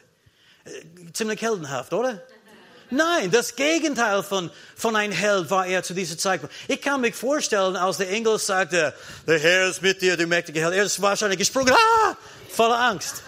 [0.65, 0.71] Äh,
[1.13, 2.21] Ziemlich heldenhaft, oder?
[2.91, 6.41] Nein, das Gegenteil von, von ein Held war er zu dieser Zeit.
[6.67, 8.93] Ich kann mich vorstellen, als der Engel sagte,
[9.27, 10.75] der Herr ist mit dir, du mächtige Held.
[10.75, 12.15] Er ist wahrscheinlich gesprungen, ah,
[12.49, 13.23] voller Angst.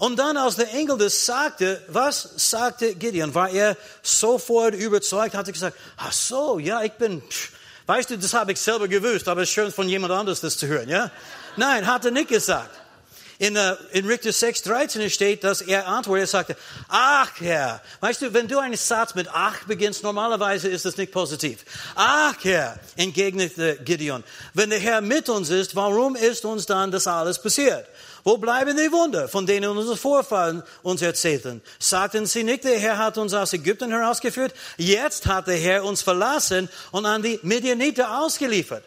[0.00, 3.34] Und dann, als der Engel das sagte, was sagte Gideon?
[3.34, 7.22] War er sofort überzeugt, hat er gesagt, ach so, ja, ich bin,
[7.84, 10.56] weißt du, das habe ich selber gewusst, aber es ist schön von jemand anderes das
[10.56, 11.10] zu hören, ja?
[11.56, 12.79] Nein, hat er nicht gesagt.
[13.40, 16.56] In, uh, in Richter 6, 13 steht, dass er antwortet, er sagte,
[16.90, 21.10] ach Herr, weißt du, wenn du einen Satz mit ach beginnst, normalerweise ist das nicht
[21.10, 21.64] positiv.
[21.94, 27.06] Ach Herr, entgegnete Gideon, wenn der Herr mit uns ist, warum ist uns dann das
[27.06, 27.86] alles passiert?
[28.24, 31.62] Wo bleiben die Wunder, von denen unsere Vorfahren uns erzählten?
[31.78, 34.52] Sagten sie nicht, der Herr hat uns aus Ägypten herausgeführt?
[34.76, 38.84] Jetzt hat der Herr uns verlassen und an die Midianiter ausgeliefert.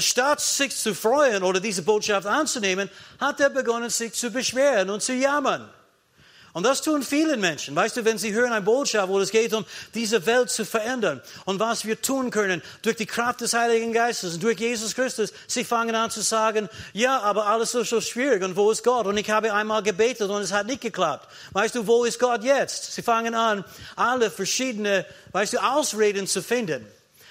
[0.00, 5.02] Statt sich zu freuen oder diese Botschaft anzunehmen, hat er begonnen, sich zu beschweren und
[5.02, 5.68] zu jammern.
[6.52, 7.76] Und das tun viele Menschen.
[7.76, 11.22] Weißt du, wenn sie hören eine Botschaft, wo es geht um diese Welt zu verändern
[11.44, 15.32] und was wir tun können durch die Kraft des Heiligen Geistes und durch Jesus Christus,
[15.46, 19.06] sie fangen an zu sagen, ja, aber alles ist so schwierig und wo ist Gott?
[19.06, 21.28] Und ich habe einmal gebetet und es hat nicht geklappt.
[21.52, 22.92] Weißt du, wo ist Gott jetzt?
[22.92, 26.84] Sie fangen an, alle verschiedene, weißt du, Ausreden zu finden.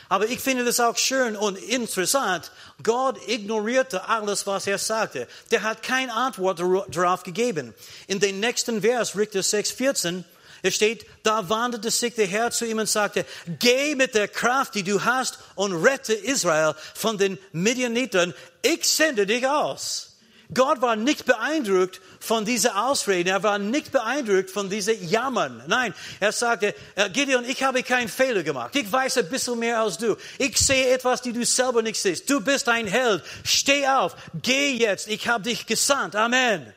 [0.10, 2.52] Aber ich finde das auch schön und interessant.
[2.82, 5.28] Gott ignorierte alles, was er sagte.
[5.52, 7.74] Der hat keine Antwort darauf gegeben.
[8.08, 10.26] In den nächsten Vers, Richter 6, 14,
[10.64, 13.26] es steht, da wandte sich der Herr zu ihm und sagte,
[13.60, 18.34] geh mit der Kraft, die du hast und rette Israel von den Midianitern.
[18.62, 20.07] Ich sende dich aus.
[20.54, 23.30] Gott war nicht beeindruckt von dieser Ausreden.
[23.30, 25.62] Er war nicht beeindruckt von dieser Jammern.
[25.68, 28.74] Nein, er sagte, äh, Gideon, ich habe keinen Fehler gemacht.
[28.76, 30.16] Ich weiß ein bisschen mehr als du.
[30.38, 32.30] Ich sehe etwas, die du selber nicht siehst.
[32.30, 33.24] Du bist ein Held.
[33.44, 34.16] Steh auf.
[34.42, 35.10] Geh jetzt.
[35.10, 36.16] Ich habe dich gesandt.
[36.16, 36.74] Amen.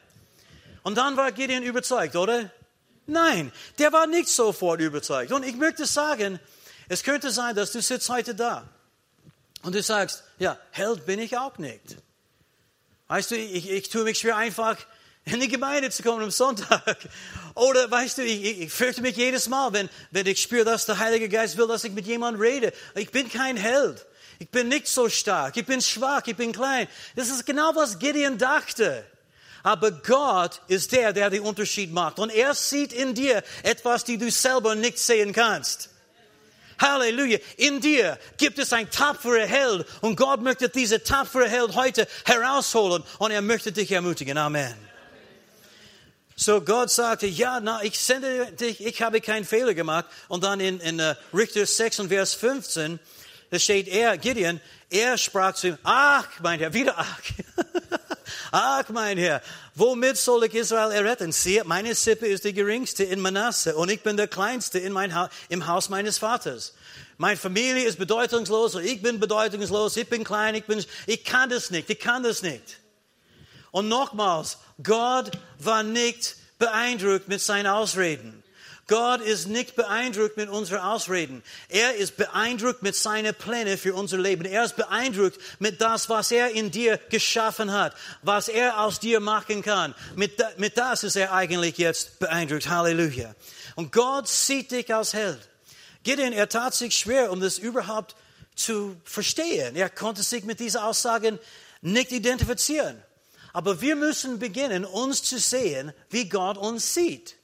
[0.83, 2.51] Und dann war Gideon überzeugt, oder?
[3.07, 5.31] Nein, der war nicht sofort überzeugt.
[5.31, 6.41] Und ich möchte sagen,
[6.89, 8.69] es könnte sein, dass du sitzt heute da
[9.63, 11.97] und du sagst, ja, Held bin ich auch nicht.
[13.11, 14.77] Weißt du, ich, ich tue mich schwer einfach,
[15.25, 16.96] in die Gemeinde zu kommen am Sonntag.
[17.57, 21.01] Oder weißt du, ich, ich fürchte mich jedes Mal, wenn, wenn ich spüre, dass der
[21.01, 22.73] Heilige Geist will, dass ich mit jemandem rede.
[22.94, 24.07] Ich bin kein Held.
[24.38, 25.57] Ich bin nicht so stark.
[25.57, 26.23] Ich bin schwach.
[26.27, 26.87] Ich bin klein.
[27.16, 29.05] Das ist genau, was Gideon dachte.
[29.64, 32.20] Aber Gott ist der, der den Unterschied macht.
[32.20, 35.90] Und er sieht in dir etwas, die du selber nicht sehen kannst.
[36.81, 37.38] Halleluja.
[37.57, 43.03] In dir gibt es ein tapferer Held und Gott möchte diese tapfere Held heute herausholen
[43.19, 44.38] und er möchte dich ermutigen.
[44.38, 44.75] Amen.
[46.37, 50.07] So Gott sagte, ja, na, ich sende dich, ich habe keinen Fehler gemacht.
[50.29, 52.99] Und dann in, in uh, Richter 6 und Vers 15,
[53.51, 57.21] da steht er, Gideon, er sprach zu ihm, ach, mein Herr, wieder ach.
[58.51, 59.43] ach, mein Herr,
[59.75, 61.33] womit soll ich Israel erretten?
[61.33, 65.15] Siehe, meine Sippe ist die geringste in Manasse und ich bin der kleinste in mein
[65.15, 66.75] ha im Haus meines Vaters.
[67.17, 71.51] Meine Familie ist bedeutungslos und ich bin bedeutungslos, ich bin klein, ich bin, ich kann
[71.51, 72.79] das nicht, ich kann das nicht.
[73.71, 78.39] Und nochmals, Gott war nicht beeindruckt mit seinen Ausreden.
[78.90, 81.44] Gott ist nicht beeindruckt mit unseren Ausreden.
[81.68, 84.44] Er ist beeindruckt mit seinen Plänen für unser Leben.
[84.44, 89.20] Er ist beeindruckt mit das, was er in dir geschaffen hat, was er aus dir
[89.20, 89.94] machen kann.
[90.16, 92.68] Mit, mit das ist er eigentlich jetzt beeindruckt.
[92.68, 93.37] Halleluja.
[93.76, 95.38] Und Gott sieht dich als Held.
[96.03, 98.16] Gideon, er tat sich schwer, um das überhaupt
[98.57, 99.76] zu verstehen.
[99.76, 101.38] Er konnte sich mit diesen Aussagen
[101.81, 103.00] nicht identifizieren.
[103.53, 107.37] Aber wir müssen beginnen, uns zu sehen, wie Gott uns sieht.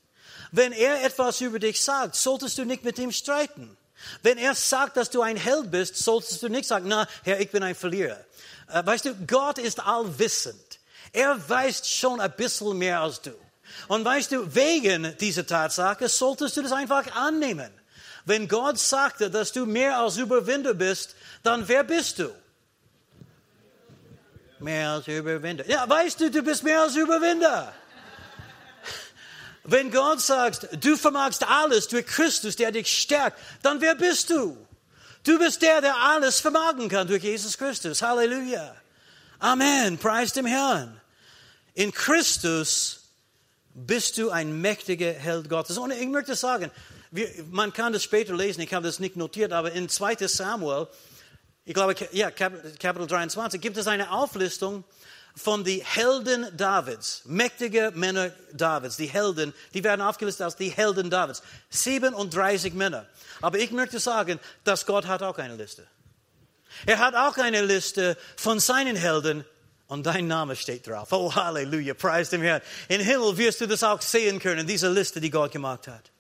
[0.57, 3.77] Wenn er etwas über dich sagt, solltest du nicht mit ihm streiten.
[4.23, 7.51] Wenn er sagt, dass du ein Held bist, solltest du nicht sagen, na, Herr, ich
[7.51, 8.19] bin ein Verlierer.
[8.73, 10.79] Äh, weißt du, Gott ist allwissend.
[11.13, 13.33] Er weiß schon ein bisschen mehr als du.
[13.89, 17.71] Und weißt du, wegen dieser Tatsache solltest du das einfach annehmen.
[18.25, 22.31] Wenn Gott sagte, dass du mehr als Überwinder bist, dann wer bist du?
[24.59, 25.69] Mehr als Überwinder.
[25.69, 27.75] Ja, weißt du, du bist mehr als Überwinder.
[29.69, 34.57] Wenn Gott sagt, du vermagst alles durch Christus, der dich stärkt, dann wer bist du?
[35.25, 38.01] Du bist der, der alles vermagen kann durch Jesus Christus.
[38.01, 38.77] Halleluja.
[39.41, 39.99] Amen.
[39.99, 41.01] Preis dem Herrn.
[41.75, 43.01] In Christus
[43.75, 45.79] bist du ein mächtiger Held Gottes.
[45.79, 46.71] Und ich möchte sagen,
[47.11, 50.87] wir, man kann das später lesen, ich habe das nicht notiert, aber in 2 Samuel,
[51.65, 54.85] ich glaube, ja, Kapitel 23, gibt es eine Auflistung
[55.37, 61.11] von den Helden Davids, mächtige Männer Davids, die Helden, die werden aufgelistet als die Helden
[61.11, 61.43] Davids.
[61.71, 63.07] 37 Männer.
[63.43, 65.87] Aber ich möchte sagen, dass Gott hat auch eine Liste.
[66.87, 69.45] Er hat auch eine Liste von seinen Helden
[69.89, 71.13] und dein Name steht drauf.
[71.13, 72.63] Oh, Halleluja, preis dem Herrn.
[72.89, 76.11] In Himmel wirst du das auch sehen können, diese Liste, die Gott gemacht hat.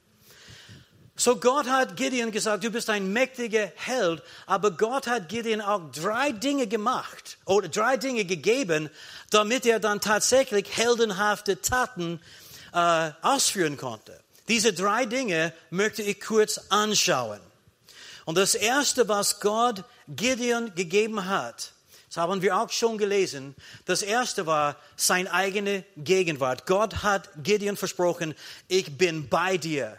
[1.19, 5.91] So Gott hat Gideon gesagt, du bist ein mächtiger Held, aber Gott hat Gideon auch
[5.91, 8.91] drei Dinge gemacht oder drei Dinge gegeben,
[9.31, 12.21] damit er dann tatsächlich heldenhafte Taten
[12.75, 14.21] äh, ausführen konnte.
[14.49, 17.41] Diese drei Dinge möchte ich kurz anschauen.
[18.27, 21.73] Und das erste, was Gott Gideon gegeben hat,
[22.09, 23.55] das haben wir auch schon gelesen.
[23.87, 26.67] Das erste war seine eigene Gegenwart.
[26.67, 28.35] Gott hat Gideon versprochen,
[28.69, 29.97] ich bin bei dir.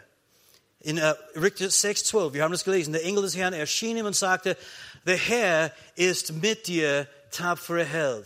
[0.88, 4.16] In uh, Richter 6,12, wir haben das gelesen, der Engel des Herrn erschien ihm und
[4.16, 4.56] sagte,
[5.04, 8.24] der Herr ist mit dir, tapferer Held.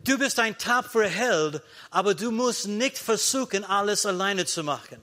[0.00, 5.02] Du bist ein tapferer Held, aber du musst nicht versuchen, alles alleine zu machen.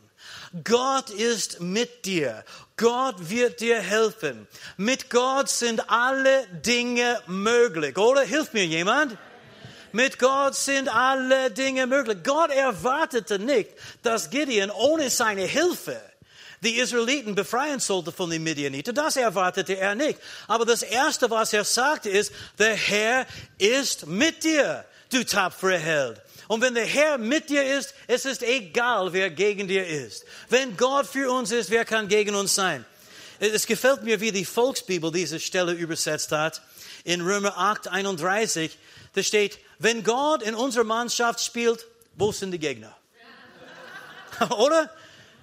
[0.63, 2.43] Gott ist mit dir.
[2.75, 4.47] Gott wird dir helfen.
[4.75, 8.21] Mit Gott sind alle Dinge möglich, oder?
[8.21, 9.15] Hilft mir jemand?
[9.91, 12.17] Mit Gott sind alle Dinge möglich.
[12.23, 13.69] Gott erwartete nicht,
[14.01, 16.01] dass Gideon ohne seine Hilfe
[16.61, 18.93] die Israeliten befreien sollte von den Midianiten.
[18.93, 20.19] Das erwartete er nicht.
[20.47, 23.25] Aber das Erste, was er sagte, ist, der Herr
[23.57, 26.21] ist mit dir, du tapfere Held.
[26.47, 30.25] Und wenn der Herr mit dir ist, es ist egal, wer gegen dir ist.
[30.49, 32.85] Wenn Gott für uns ist, wer kann gegen uns sein?
[33.39, 36.61] Es gefällt mir, wie die Volksbibel diese Stelle übersetzt hat.
[37.05, 38.77] In Römer 8, 31,
[39.13, 42.97] da steht, wenn Gott in unserer Mannschaft spielt, wo sind die Gegner?
[44.57, 44.89] Oder?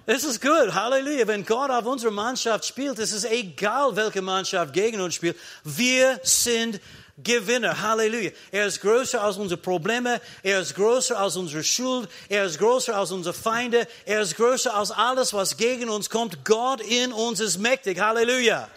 [0.09, 1.27] Es ist gut, Halleluja.
[1.27, 5.35] Wenn Gott auf unserer Mannschaft spielt, es ist egal, welche Mannschaft gegen uns spielt.
[5.65, 6.79] Wir sind
[7.17, 7.81] Gewinner.
[7.81, 8.31] Halleluja.
[8.49, 10.21] Er ist größer als unsere Probleme.
[10.43, 12.07] Er ist größer als unsere Schuld.
[12.29, 13.85] Er ist größer als unsere Feinde.
[14.05, 16.45] Er ist größer als alles, was gegen uns kommt.
[16.45, 17.99] Gott in uns ist mächtig.
[17.99, 18.69] Halleluja.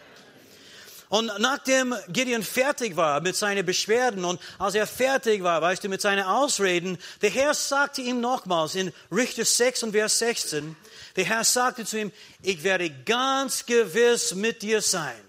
[1.10, 5.88] Und nachdem Gideon fertig war mit seinen Beschwerden und als er fertig war, weißt du,
[5.88, 10.76] mit seinen Ausreden, der Herr sagte ihm nochmals in Richter 6 und Vers 16,
[11.16, 15.20] der Herr sagte zu ihm, ich werde ganz gewiss mit dir sein.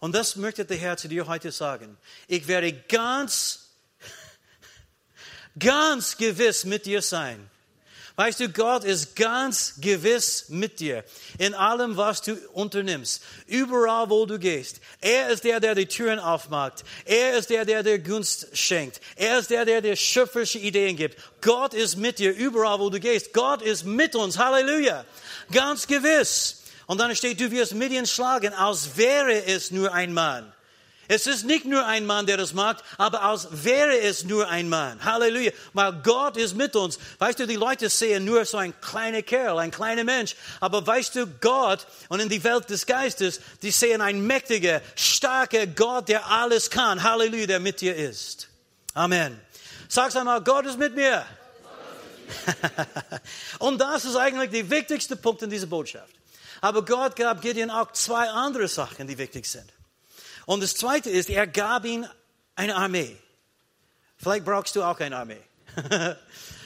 [0.00, 1.96] Und das möchte der Herr zu dir heute sagen.
[2.28, 3.70] Ich werde ganz,
[5.58, 7.50] ganz gewiss mit dir sein.
[8.18, 11.04] Weißt du, Gott ist ganz gewiss mit dir
[11.38, 14.80] in allem, was du unternimmst, überall, wo du gehst.
[15.00, 16.82] Er ist der, der die Türen aufmacht.
[17.04, 19.00] Er ist der, der dir Gunst schenkt.
[19.14, 21.16] Er ist der, der dir schöpferische Ideen gibt.
[21.40, 23.32] Gott ist mit dir überall, wo du gehst.
[23.32, 24.36] Gott ist mit uns.
[24.36, 25.04] Halleluja.
[25.52, 26.64] Ganz gewiss.
[26.86, 30.52] Und dann steht, du wirst Midian schlagen, als wäre es nur ein Mann.
[31.10, 34.68] Es ist nicht nur ein Mann, der das macht, aber als wäre es nur ein
[34.68, 35.02] Mann.
[35.02, 35.52] Halleluja.
[35.72, 36.98] Weil Gott ist mit uns.
[37.18, 40.36] Weißt du, die Leute sehen nur so ein kleiner Kerl, ein kleiner Mensch.
[40.60, 45.74] Aber weißt du, Gott und in die Welt des Geistes, die sehen einen mächtigen, starken
[45.74, 47.02] Gott, der alles kann.
[47.02, 48.48] Halleluja, der mit dir ist.
[48.92, 49.40] Amen.
[49.88, 51.24] Sag's einmal, Gott ist mit mir.
[53.58, 56.12] und das ist eigentlich der wichtigste Punkt in dieser Botschaft.
[56.60, 59.72] Aber Gott gab Gideon auch zwei andere Sachen, die wichtig sind.
[60.48, 62.06] Und das Zweite ist, er gab ihm
[62.54, 63.14] eine Armee.
[64.16, 65.42] Vielleicht brauchst du auch eine Armee.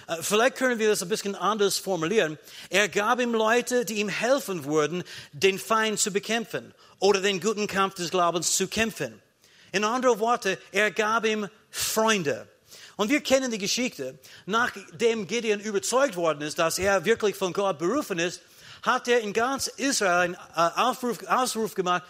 [0.09, 2.37] Äh, vielleicht können wir das ein bisschen anders formulieren.
[2.71, 7.69] Er gab ihm Leute, die ihm helfen würden, den Feind zu bekämpfen oder den guten
[7.69, 9.23] Kampf des Glaubens zu kämpfen.
[9.71, 12.49] In anderen Worten, er gab ihm Freunde.
[12.97, 14.19] Und wir kennen die Geschichte.
[14.45, 18.43] Nachdem Gideon überzeugt worden ist, dass er wirklich von Gott berufen ist,
[18.83, 22.03] hat er in ganz Israel einen äh, Aufruf, Ausruf gemacht,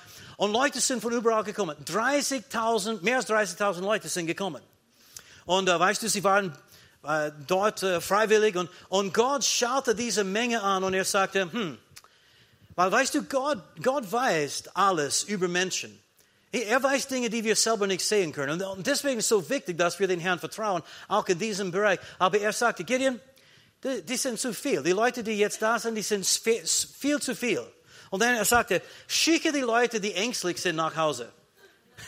[0.42, 1.76] und Leute sind von überall gekommen.
[1.84, 4.60] 30.000, mehr als 30.000 Leute sind gekommen.
[5.44, 6.52] Und äh, weißt du, sie waren
[7.04, 8.56] äh, dort äh, freiwillig.
[8.56, 11.78] Und, und Gott schaute diese Menge an und er sagte, hm,
[12.74, 15.96] weil weißt du, Gott, Gott weiß alles über Menschen.
[16.50, 18.60] Er weiß Dinge, die wir selber nicht sehen können.
[18.60, 22.00] Und deswegen ist es so wichtig, dass wir den Herrn vertrauen, auch in diesem Bereich.
[22.18, 23.20] Aber er sagte, Gideon,
[23.84, 24.82] die, die sind zu viel.
[24.82, 27.64] Die Leute, die jetzt da sind, die sind viel, viel zu viel.
[28.12, 31.32] Und dann er sagte, schicke die Leute, die ängstlich sind, nach Hause.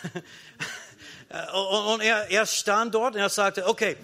[1.89, 3.97] und er, er stand dort und er sagte, okay,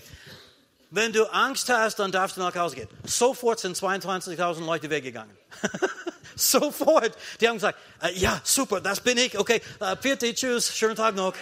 [0.89, 2.88] wenn du Angst hast, dann darfst du nach Hause gehen.
[3.05, 5.37] Sofort sind 22.000 Leute weggegangen.
[6.37, 7.13] Sofort.
[7.38, 9.37] Die haben gesagt, äh, ja, super, das bin ich.
[9.37, 11.35] Okay, äh, tschüss, schönen Tag noch.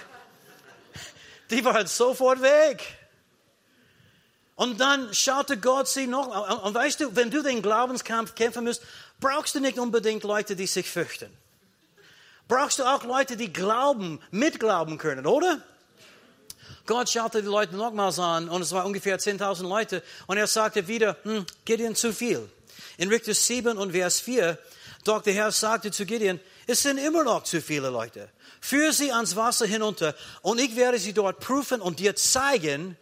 [1.50, 2.82] Die waren sofort weg.
[4.56, 6.64] Und dann schaute Gott sie noch.
[6.64, 8.82] Und weißt du, wenn du den Glaubenskampf kämpfen musst,
[9.20, 11.30] brauchst du nicht unbedingt Leute, die sich fürchten.
[12.46, 15.62] Brauchst du auch Leute, die glauben, mitglauben können, oder?
[16.86, 20.88] Gott schaute die Leute nochmals an und es war ungefähr 10.000 Leute und er sagte
[20.88, 22.48] wieder, hm, Gideon zu viel.
[22.96, 24.58] In Richter 7 und Vers 4,
[25.04, 28.30] doch der Herr sagte zu Gideon, es sind immer noch zu viele Leute.
[28.60, 32.96] Führe sie ans Wasser hinunter und ich werde sie dort prüfen und dir zeigen,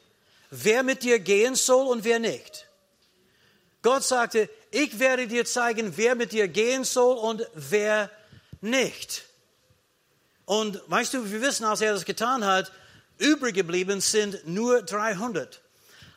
[0.51, 2.67] wer mit dir gehen soll und wer nicht.
[3.83, 8.11] Gott sagte, ich werde dir zeigen, wer mit dir gehen soll und wer
[8.61, 9.25] nicht.
[10.45, 12.71] Und weißt du, wir wissen, als er das getan hat,
[13.17, 15.63] übrig geblieben sind nur 300.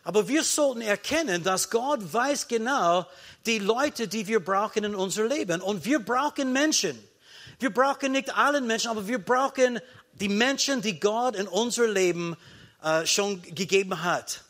[0.04, 3.08] Aber wir sollten erkennen, dass Gott weiß genau
[3.46, 5.62] die Leute, die wir brauchen in unser Leben.
[5.62, 7.02] Und wir brauchen Menschen.
[7.60, 9.80] Wir brauchen nicht allen Menschen, aber wir brauchen
[10.14, 12.36] die Menschen, die Gott in unser Leben
[12.84, 14.44] äh, schon gegeben hat.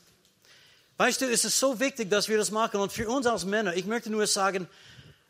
[0.99, 2.81] Weißt du, es ist so wichtig, dass wir das machen.
[2.81, 4.67] Und für uns als Männer, ich möchte nur sagen,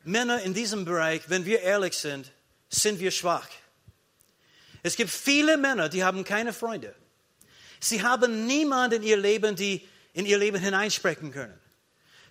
[0.03, 2.31] Männer in diesem Bereich, wenn wir ehrlich sind,
[2.69, 3.47] sind wir schwach.
[4.81, 6.95] Es gibt viele Männer, die haben keine Freunde.
[7.79, 11.53] Sie haben niemanden in ihr Leben, die in ihr Leben hineinsprechen können.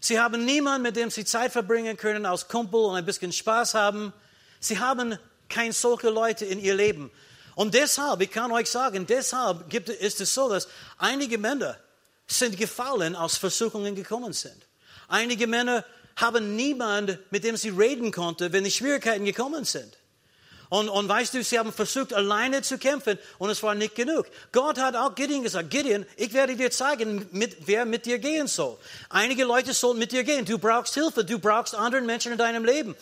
[0.00, 3.74] Sie haben niemanden, mit dem sie Zeit verbringen können, als Kumpel und ein bisschen Spaß
[3.74, 4.12] haben.
[4.58, 5.16] Sie haben
[5.48, 7.12] keine solche Leute in ihr Leben.
[7.54, 10.66] Und deshalb, ich kann euch sagen, deshalb gibt, ist es so, dass
[10.98, 11.78] einige Männer
[12.28, 14.66] sind gefallen, als Versuchungen gekommen sind.
[15.08, 15.84] Einige Männer
[16.16, 19.97] haben niemanden, mit dem sie reden konnten, wenn die Schwierigkeiten gekommen sind.
[20.70, 24.26] Und, und weißt du, sie haben versucht, alleine zu kämpfen und es war nicht genug.
[24.52, 28.46] Gott hat auch Gideon gesagt, Gideon, ich werde dir zeigen, mit, wer mit dir gehen
[28.46, 28.76] soll.
[29.08, 30.44] Einige Leute sollen mit dir gehen.
[30.44, 32.94] Du brauchst Hilfe, du brauchst anderen Menschen in deinem Leben.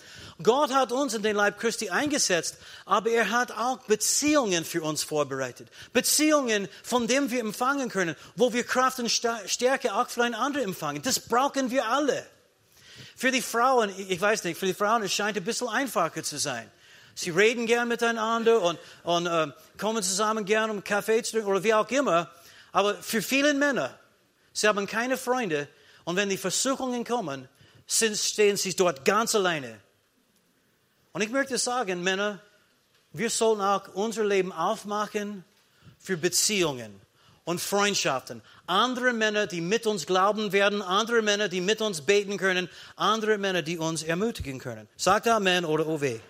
[0.43, 5.03] Gott hat uns in den Leib Christi eingesetzt, aber er hat auch Beziehungen für uns
[5.03, 5.69] vorbereitet.
[5.93, 10.67] Beziehungen, von denen wir empfangen können, wo wir Kraft und Stärke auch für einen anderen
[10.67, 11.03] empfangen.
[11.03, 12.27] Das brauchen wir alle.
[13.17, 16.37] Für die Frauen, ich weiß nicht, für die Frauen, es scheint ein bisschen einfacher zu
[16.39, 16.71] sein.
[17.19, 19.47] Sie reden gern miteinander und, und äh,
[19.79, 22.31] kommen zusammen gern, um Kaffee zu trinken oder wie auch immer.
[22.73, 23.99] Aber für viele Männer,
[24.53, 25.67] sie haben keine Freunde
[26.05, 27.49] und wenn die Versuchungen kommen,
[27.87, 29.81] sind, stehen sie dort ganz alleine.
[31.13, 32.43] Und ich möchte sagen, Männer,
[33.13, 35.43] wir sollten auch unser Leben aufmachen
[35.99, 37.01] für Beziehungen
[37.45, 38.43] und Freundschaften.
[38.67, 43.39] Andere Männer, die mit uns glauben werden, andere Männer, die mit uns beten können, andere
[43.39, 44.87] Männer, die uns ermutigen können.
[44.99, 46.21] Sagt Amen oder Owe.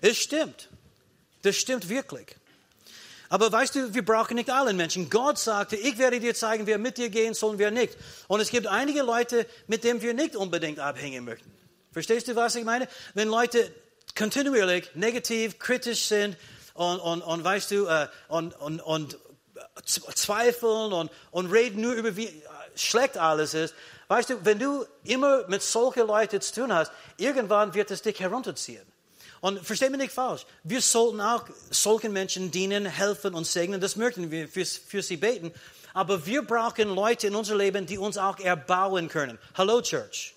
[0.00, 0.68] Es stimmt.
[1.42, 2.36] Das stimmt wirklich.
[3.28, 5.10] Aber weißt du, wir brauchen nicht allen Menschen.
[5.10, 7.96] Gott sagte, ich werde dir zeigen, wer mit dir gehen soll und wer nicht.
[8.26, 11.52] Und es gibt einige Leute, mit denen wir nicht unbedingt abhängen möchten.
[11.92, 12.88] Verstehst du, was ich meine?
[13.14, 13.70] Wenn Leute
[14.16, 16.36] kontinuierlich negativ, kritisch sind
[16.74, 19.18] und, und, und weißt du, uh, und, und, und
[19.84, 22.42] zweifeln und, und reden nur über, wie
[22.74, 23.74] schlecht alles ist,
[24.08, 28.18] weißt du, wenn du immer mit solchen Leuten zu tun hast, irgendwann wird es dich
[28.20, 28.86] herunterziehen.
[29.40, 33.96] Und versteht mich nicht falsch, wir sollten auch solchen Menschen dienen, helfen und segnen, das
[33.96, 35.52] möchten wir für, für sie beten.
[35.94, 39.38] Aber wir brauchen Leute in unser Leben, die uns auch erbauen können.
[39.54, 40.34] Hallo Church.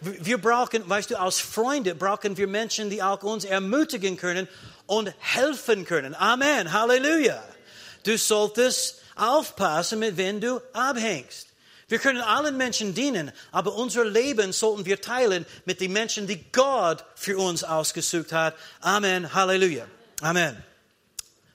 [0.00, 4.48] Wir brauchen, weißt du, als Freunde brauchen wir Menschen, die auch uns ermutigen können
[4.86, 6.14] und helfen können.
[6.14, 6.72] Amen.
[6.72, 7.42] Halleluja.
[8.04, 11.47] Du solltest aufpassen, mit wem du abhängst.
[11.88, 16.44] Wir können allen Menschen dienen, aber unser Leben sollten wir teilen mit den Menschen, die
[16.52, 18.54] Gott für uns ausgesucht hat.
[18.80, 19.32] Amen.
[19.32, 19.86] Halleluja.
[20.20, 20.62] Amen.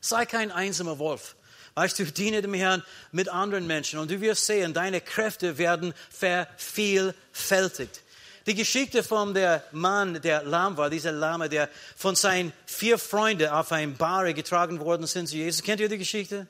[0.02, 1.36] Sei kein einsamer Wolf.
[1.76, 5.94] Weißt du, diene dem Herrn mit anderen Menschen und du wirst sehen, deine Kräfte werden
[6.10, 8.02] vervielfältigt.
[8.46, 13.50] Die Geschichte von der Mann, der lahm war, dieser Lahme, der von seinen vier Freunden
[13.50, 15.64] auf ein Bahre getragen worden sind zu Jesus.
[15.64, 16.48] Kennt ihr die Geschichte?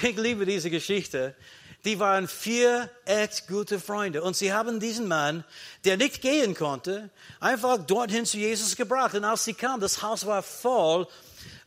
[0.00, 1.34] Ich liebe diese Geschichte
[1.86, 4.22] die waren vier echt gute Freunde.
[4.22, 5.44] Und sie haben diesen Mann,
[5.84, 9.14] der nicht gehen konnte, einfach dorthin zu Jesus gebracht.
[9.14, 11.06] Und als sie kamen, das Haus war voll,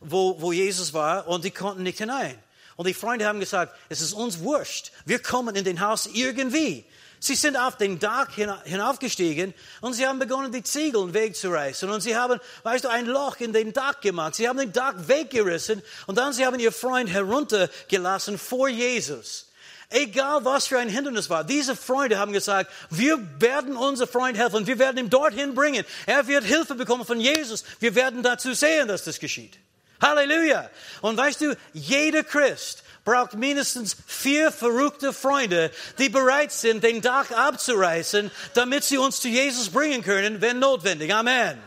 [0.00, 2.38] wo, wo Jesus war, und die konnten nicht hinein.
[2.76, 4.92] Und die Freunde haben gesagt, es ist uns wurscht.
[5.04, 6.84] Wir kommen in den Haus irgendwie.
[7.18, 8.28] Sie sind auf den Dach
[8.64, 9.52] hinaufgestiegen
[9.82, 11.90] und sie haben begonnen, die Ziegel wegzureißen.
[11.90, 14.34] Und sie haben, weißt du, ein Loch in den Dach gemacht.
[14.34, 19.49] Sie haben den Dach weggerissen und dann sie haben ihr Freund heruntergelassen vor Jesus.
[19.90, 21.42] Egal was für ein Hindernis war.
[21.42, 24.66] Diese Freunde haben gesagt, wir werden unser Freund helfen.
[24.68, 25.84] Wir werden ihn dorthin bringen.
[26.06, 27.64] Er wird Hilfe bekommen von Jesus.
[27.80, 29.58] Wir werden dazu sehen, dass das geschieht.
[30.00, 30.70] Halleluja.
[31.00, 37.30] Und weißt du, jeder Christ braucht mindestens vier verrückte Freunde, die bereit sind, den Dach
[37.32, 41.12] abzureißen, damit sie uns zu Jesus bringen können, wenn notwendig.
[41.12, 41.58] Amen.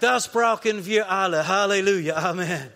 [0.00, 1.46] Das brauchen wir alle.
[1.46, 2.16] Halleluja.
[2.16, 2.72] Amen.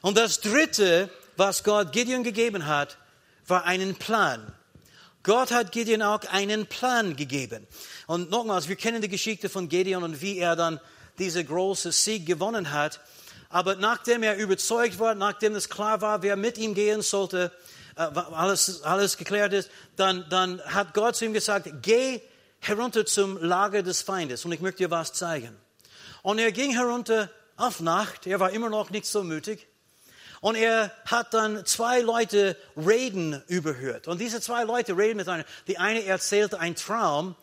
[0.00, 2.98] Und das dritte, was Gott Gideon gegeben hat,
[3.46, 4.52] war einen Plan.
[5.22, 7.66] Gott hat Gideon auch einen Plan gegeben.
[8.06, 10.80] Und nochmals, wir kennen die Geschichte von Gideon und wie er dann
[11.18, 13.00] diese große Sieg gewonnen hat.
[13.48, 17.52] Aber nachdem er überzeugt war, nachdem es klar war, wer mit ihm gehen sollte,
[17.96, 22.20] äh, alles, alles geklärt ist, dann, dann hat Gott zu ihm gesagt, geh
[22.60, 25.54] herunter zum Lager des Feindes und ich möchte dir was zeigen.
[26.22, 29.68] Und er ging herunter auf Nacht, er war immer noch nicht so mutig.
[30.42, 34.08] Und er hat dann zwei Leute reden überhört.
[34.08, 35.46] Und diese zwei Leute reden miteinander.
[35.68, 37.36] Die eine erzählte einen Traum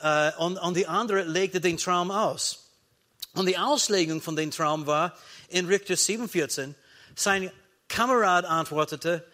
[0.00, 2.70] äh, und, und die andere legte den Traum aus.
[3.34, 6.74] Und die Auslegung von dem Traum war in Richter 7,14,
[7.16, 7.50] sein
[7.88, 9.24] Kamerad antwortete,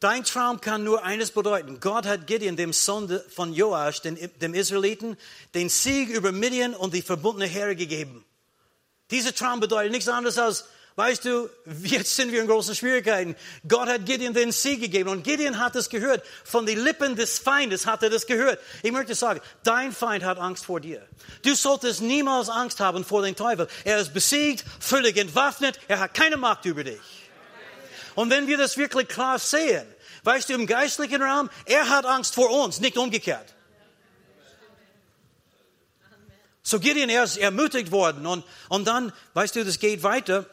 [0.00, 1.78] Dein Traum kann nur eines bedeuten.
[1.78, 5.18] Gott hat Gideon, dem Sohn von Joasch, dem Israeliten,
[5.52, 8.24] den Sieg über Midian und die verbundene Heere gegeben.
[9.10, 10.64] Dieser Traum bedeutet nichts anderes als,
[10.96, 11.48] weißt du,
[11.82, 13.36] jetzt sind wir in großen Schwierigkeiten.
[13.66, 16.24] Gott hat Gideon den Sieg gegeben und Gideon hat es gehört.
[16.44, 18.58] Von den Lippen des Feindes hat er das gehört.
[18.82, 21.06] Ich möchte sagen, dein Feind hat Angst vor dir.
[21.42, 23.68] Du solltest niemals Angst haben vor dem Teufel.
[23.84, 27.00] Er ist besiegt, völlig entwaffnet, er hat keine Macht über dich.
[28.14, 29.86] Und wenn wir das wirklich klar sehen,
[30.24, 33.54] weißt du, im geistlichen Raum, er hat Angst vor uns, nicht umgekehrt.
[36.62, 40.46] So Gideon, er ist ermutigt worden und, und dann, weißt du, das geht weiter.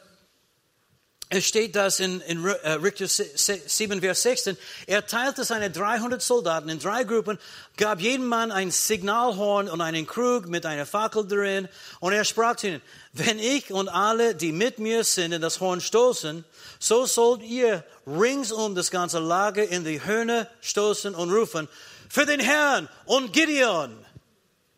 [1.30, 4.58] Es steht das in, in äh, Richter 7, Vers 16.
[4.86, 7.38] Er teilte seine 300 Soldaten in drei Gruppen,
[7.76, 11.68] gab jedem Mann ein Signalhorn und einen Krug mit einer Fackel drin.
[12.00, 15.60] Und er sprach zu ihnen, wenn ich und alle, die mit mir sind, in das
[15.60, 16.46] Horn stoßen,
[16.80, 21.68] so sollt ihr ringsum das ganze Lager in die Hörner stoßen und rufen,
[22.10, 23.98] für den Herrn und Gideon.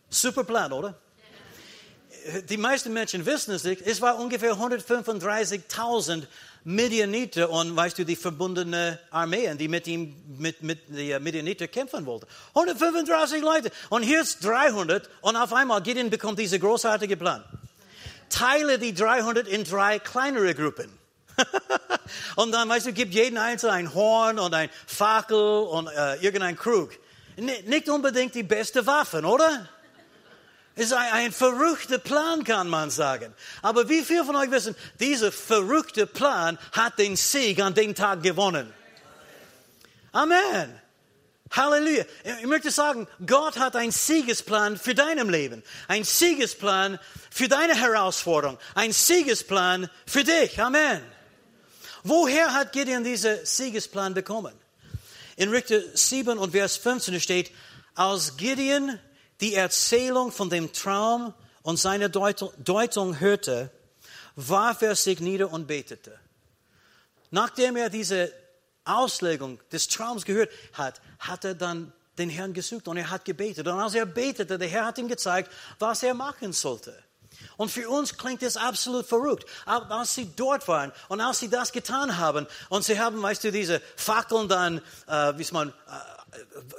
[0.10, 1.00] Super Plan, oder?
[2.50, 6.24] Die meisten Menschen wissen es nicht, es war ungefähr 135.000
[6.64, 12.06] Midianiter und weißt du, die verbundene Armeen, die mit ihm, mit, mit die Midianiter kämpfen
[12.06, 12.28] wollten.
[12.54, 13.72] 135 Leute.
[13.90, 17.44] Und hier ist 300 und auf einmal Gideon bekommt dieser großartige Plan.
[18.30, 20.92] Teile die 300 in drei kleinere Gruppen.
[22.36, 26.58] und dann, weißt du, gibt jeden Einzelnen ein Horn und ein Fackel und äh, irgendein
[26.58, 26.92] Krug.
[27.38, 29.70] Nicht unbedingt die beste Waffen, oder?
[30.80, 33.34] Ist ein, ein verrückter Plan, kann man sagen.
[33.62, 38.24] Aber wie viele von euch wissen, dieser verrückte Plan hat den Sieg an dem Tag
[38.24, 38.74] gewonnen?
[40.12, 40.82] Amen.
[41.52, 42.06] Halleluja.
[42.42, 45.64] Ich möchte sagen, Gott hat einen Siegesplan für deinem Leben.
[45.88, 47.00] Ein Siegesplan
[47.32, 48.60] für deine Herausforderung.
[48.76, 50.62] Ein Siegesplan für dich.
[50.62, 51.02] Amen.
[52.04, 54.54] Woher hat Gideon diesen Siegesplan bekommen?
[55.36, 57.52] In Richter 7 und Vers 15 steht,
[57.96, 59.00] als Gideon
[59.42, 63.72] die Erzählung von dem Traum und seine Deutung hörte,
[64.36, 66.18] warf er sich nieder und betete.
[67.32, 68.32] Nachdem er diese
[68.86, 73.68] Auslegung des Traums gehört hat, hat er dann den Herrn gesucht und er hat gebetet.
[73.68, 76.96] Und als er betete, der Herr hat ihm gezeigt, was er machen sollte.
[77.56, 79.46] Und für uns klingt es absolut verrückt.
[79.66, 83.44] Aber als sie dort waren und als sie das getan haben und sie haben, weißt
[83.44, 85.72] du, diese Fackeln dann, äh, wie man, äh,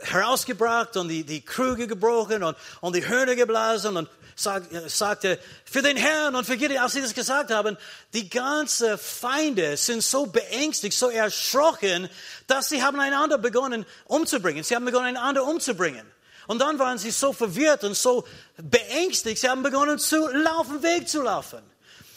[0.03, 5.83] herausgebracht und die, die Krüge gebrochen und, und die Hörner geblasen und sag, sagte, für
[5.83, 7.77] den Herrn und für Gideon, als sie das gesagt haben,
[8.13, 12.09] die ganzen Feinde sind so beängstigt, so erschrocken,
[12.47, 14.65] dass sie haben einander begonnen umzubringen.
[14.65, 16.07] Sie haben begonnen einander umzubringen.
[16.47, 18.25] Und dann waren sie so verwirrt und so
[18.57, 21.61] beängstigt, sie haben begonnen zu laufen, Weg zu laufen.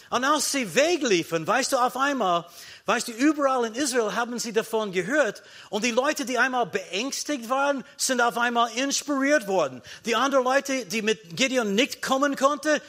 [0.10, 2.46] Und als sie wegliefen, weißt du, auf einmal
[2.86, 7.50] Weißt du, überall in Israel haben sie davon gehört und die Leute, die einmal beängstigt
[7.50, 9.82] waren, sind auf einmal inspiriert worden.
[10.06, 12.82] Die anderen Leute, die mit Gideon nicht kommen konnten,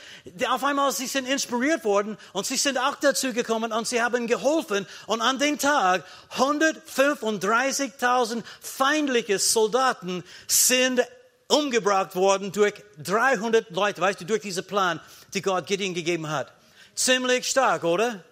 [0.49, 4.27] auf einmal sie sind inspiriert worden und sie sind auch dazu gekommen und sie haben
[4.27, 6.03] geholfen und an dem Tag
[6.39, 11.03] 135.000 feindliche Soldaten sind
[11.47, 14.99] umgebracht worden durch 300 Leute, weißt du, durch diesen Plan,
[15.35, 16.53] die Gott Gideon gegeben hat.
[16.97, 18.25] Ziemlich stark, oder?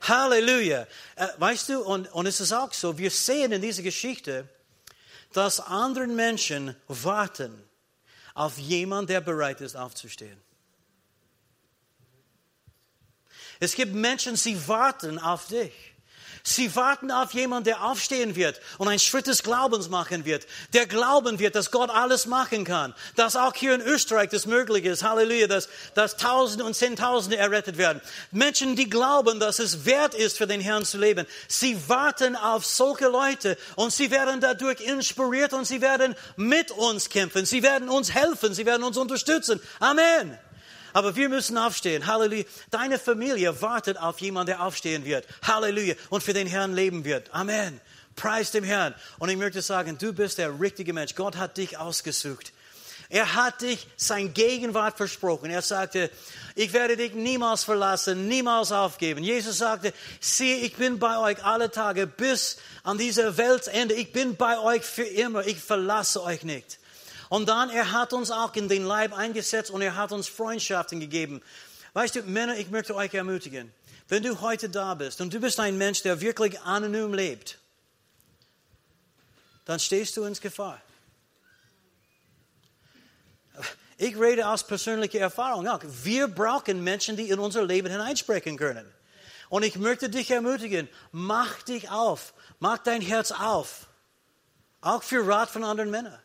[0.00, 0.86] Halleluja.
[1.16, 4.48] Äh, weißt du, und, und es ist auch so, wir sehen in dieser Geschichte,
[5.32, 7.62] dass andere Menschen warten
[8.34, 10.40] auf jemanden, der bereit ist aufzustehen.
[13.58, 15.72] Es gibt Menschen, sie warten auf dich.
[16.48, 20.86] Sie warten auf jemanden, der aufstehen wird und einen Schritt des Glaubens machen wird, der
[20.86, 25.02] glauben wird, dass Gott alles machen kann, dass auch hier in Österreich das möglich ist,
[25.02, 28.00] Halleluja, dass, dass Tausende und Zehntausende errettet werden.
[28.30, 32.64] Menschen, die glauben, dass es wert ist, für den Herrn zu leben, sie warten auf
[32.64, 37.88] solche Leute und sie werden dadurch inspiriert und sie werden mit uns kämpfen, sie werden
[37.88, 39.60] uns helfen, sie werden uns unterstützen.
[39.80, 40.38] Amen.
[40.96, 42.06] Aber wir müssen aufstehen.
[42.06, 42.44] Halleluja.
[42.70, 45.26] Deine Familie wartet auf jemanden, der aufstehen wird.
[45.42, 45.94] Halleluja.
[46.08, 47.34] Und für den Herrn leben wird.
[47.34, 47.82] Amen.
[48.14, 48.94] Preis dem Herrn.
[49.18, 51.14] Und ich möchte sagen, du bist der richtige Mensch.
[51.14, 52.50] Gott hat dich ausgesucht.
[53.10, 55.50] Er hat dich sein Gegenwart versprochen.
[55.50, 56.10] Er sagte,
[56.54, 59.22] ich werde dich niemals verlassen, niemals aufgeben.
[59.22, 63.92] Jesus sagte, siehe, ich bin bei euch alle Tage bis an dieser Weltende.
[63.92, 65.46] Ich bin bei euch für immer.
[65.46, 66.78] Ich verlasse euch nicht.
[67.28, 71.00] Und dann, er hat uns auch in den Leib eingesetzt und er hat uns Freundschaften
[71.00, 71.42] gegeben.
[71.92, 73.72] Weißt du, Männer, ich möchte euch ermutigen.
[74.08, 77.58] Wenn du heute da bist und du bist ein Mensch, der wirklich anonym lebt,
[79.64, 80.80] dann stehst du in Gefahr.
[83.98, 85.66] Ich rede aus persönlicher Erfahrung.
[86.04, 88.86] Wir brauchen Menschen, die in unser Leben hineinsprechen können.
[89.48, 93.86] Und ich möchte dich ermutigen, mach dich auf, mach dein Herz auf.
[94.80, 96.18] Auch für Rat von anderen Männern.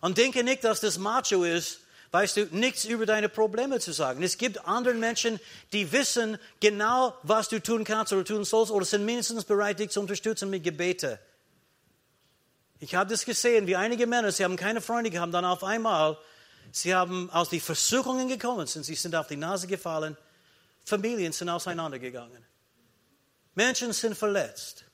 [0.00, 1.80] Und denke nicht, dass das Macho ist,
[2.12, 4.22] weißt du, nichts über deine Probleme zu sagen.
[4.22, 5.38] Es gibt andere Menschen,
[5.72, 9.90] die wissen genau, was du tun kannst oder tun sollst oder sind mindestens bereit, dich
[9.90, 11.18] zu unterstützen mit Gebete.
[12.80, 16.16] Ich habe das gesehen, wie einige Männer, sie haben keine Freunde gehabt, dann auf einmal,
[16.72, 20.16] sie haben aus den Versuchungen gekommen, sind, sie sind auf die Nase gefallen,
[20.86, 22.42] Familien sind auseinandergegangen.
[23.54, 24.85] Menschen sind verletzt.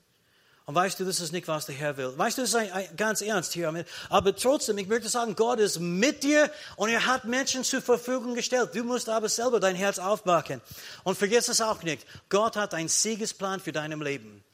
[0.65, 2.13] Und weißt du, das ist nicht, was der Herr will.
[2.17, 3.85] Weißt du, das ist ein, ein, ganz ernst hier.
[4.09, 8.35] Aber trotzdem, ich möchte sagen, Gott ist mit dir und er hat Menschen zur Verfügung
[8.35, 8.71] gestellt.
[8.75, 10.61] Du musst aber selber dein Herz aufmachen.
[11.03, 12.07] Und vergiss es auch nicht.
[12.29, 14.45] Gott hat einen Siegesplan für dein Leben.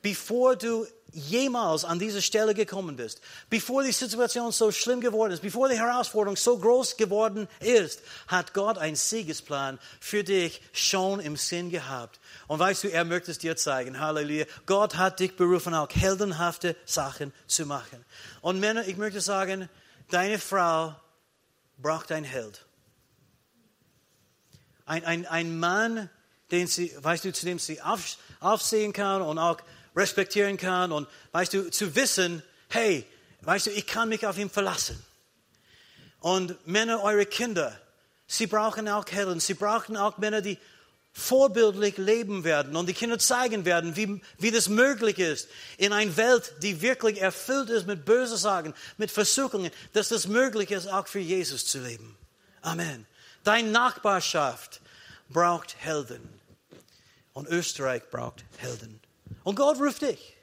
[0.00, 5.42] Bevor du jemals an diese Stelle gekommen bist, bevor die Situation so schlimm geworden ist,
[5.42, 11.36] bevor die Herausforderung so groß geworden ist, hat Gott einen Siegesplan für dich schon im
[11.36, 12.20] Sinn gehabt.
[12.48, 14.00] Und weißt du, er möchte es dir zeigen.
[14.00, 14.46] Halleluja.
[14.64, 18.04] Gott hat dich berufen, auch heldenhafte Sachen zu machen.
[18.40, 19.68] Und Männer, ich möchte sagen,
[20.10, 20.96] deine Frau
[21.76, 22.64] braucht einen Held.
[24.86, 26.08] Ein, ein, ein Mann,
[26.50, 29.58] den sie, weißt du, zu dem sie auf, aufsehen kann und auch
[29.94, 33.04] respektieren kann und, weißt du, zu wissen, hey,
[33.42, 35.04] weißt du, ich kann mich auf ihn verlassen.
[36.20, 37.78] Und Männer, eure Kinder,
[38.26, 40.56] sie brauchen auch Helden, sie brauchen auch Männer, die
[41.18, 46.16] vorbildlich leben werden und die Kinder zeigen werden, wie, wie das möglich ist, in einer
[46.16, 51.08] Welt, die wirklich erfüllt ist mit bösen Sagen, mit Versuchungen, dass das möglich ist, auch
[51.08, 52.16] für Jesus zu leben.
[52.62, 53.04] Amen.
[53.42, 54.80] Deine Nachbarschaft
[55.28, 56.20] braucht Helden.
[57.32, 59.00] Und Österreich braucht Helden.
[59.42, 60.36] Und Gott ruft dich.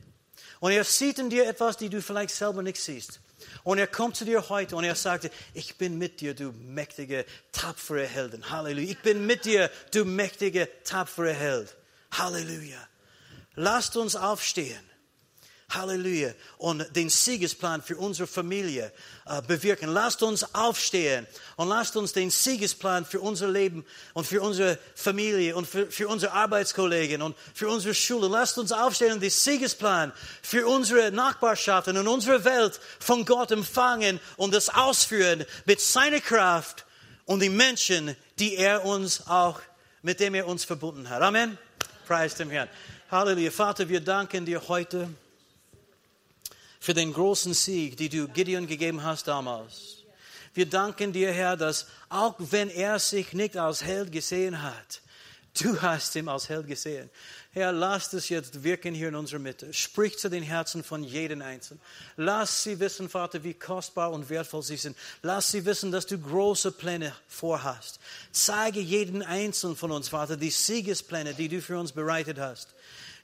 [0.59, 3.19] Und er sieht in dir etwas, die du vielleicht selber nicht siehst.
[3.63, 7.25] Und er kommt zu dir heute und er sagt, ich bin mit dir, du mächtige,
[7.51, 8.49] tapfere Helden.
[8.49, 8.91] Halleluja.
[8.91, 11.75] Ich bin mit dir, du mächtige, tapfere Held.
[12.11, 12.79] Halleluja.
[13.55, 14.83] Lasst uns aufstehen.
[15.69, 16.33] Halleluja.
[16.57, 18.91] Und den Siegesplan für unsere Familie
[19.25, 19.89] äh, bewirken.
[19.89, 25.55] Lasst uns aufstehen und lasst uns den Siegesplan für unser Leben und für unsere Familie
[25.55, 28.27] und für, für unsere Arbeitskollegen und für unsere Schule.
[28.27, 34.19] Lasst uns aufstehen und den Siegesplan für unsere Nachbarschaften und unsere Welt von Gott empfangen
[34.37, 36.85] und das ausführen mit seiner Kraft
[37.25, 39.59] und den Menschen, die er uns auch,
[40.03, 41.21] mit dem er uns verbunden hat.
[41.21, 41.57] Amen.
[42.05, 42.69] Preis dem Herrn.
[43.09, 43.49] Halleluja.
[43.49, 45.09] Vater, wir danken dir heute
[46.85, 50.03] für den großen Sieg, den du Gideon gegeben hast damals.
[50.53, 55.01] Wir danken dir, Herr, dass auch wenn er sich nicht als Held gesehen hat,
[55.59, 57.09] du hast ihn als Held gesehen.
[57.53, 59.73] Herr, lass es jetzt wirken hier in unserer Mitte.
[59.73, 61.81] Sprich zu den Herzen von jedem Einzelnen.
[62.17, 64.95] Lass sie wissen, Vater, wie kostbar und wertvoll sie sind.
[65.23, 67.99] Lass sie wissen, dass du große Pläne vorhast.
[68.31, 72.75] Zeige jeden Einzelnen von uns, Vater, die Siegespläne, die du für uns bereitet hast.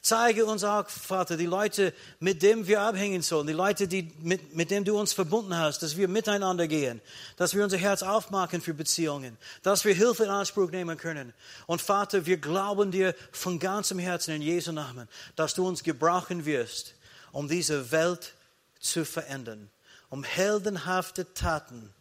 [0.03, 4.55] Zeige uns auch, Vater, die Leute, mit denen wir abhängen sollen, die Leute, die, mit,
[4.55, 7.01] mit denen du uns verbunden hast, dass wir miteinander gehen,
[7.37, 11.33] dass wir unser Herz aufmachen für Beziehungen, dass wir Hilfe in Anspruch nehmen können.
[11.67, 16.45] Und Vater, wir glauben dir von ganzem Herzen in Jesu Namen, dass du uns gebrauchen
[16.45, 16.95] wirst,
[17.31, 18.33] um diese Welt
[18.79, 19.69] zu verändern,
[20.09, 21.93] um heldenhafte Taten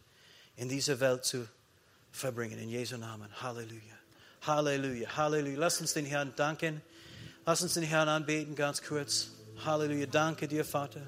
[0.55, 1.47] in dieser Welt zu
[2.11, 2.57] verbringen.
[2.57, 3.29] In Jesu Namen.
[3.43, 3.79] Halleluja.
[4.41, 5.15] Halleluja.
[5.15, 5.59] Halleluja.
[5.59, 6.81] Lass uns den Herrn danken.
[7.43, 9.29] Lass uns den Herrn anbeten, ganz kurz.
[9.65, 10.05] Halleluja.
[10.05, 11.01] Danke dir, Vater.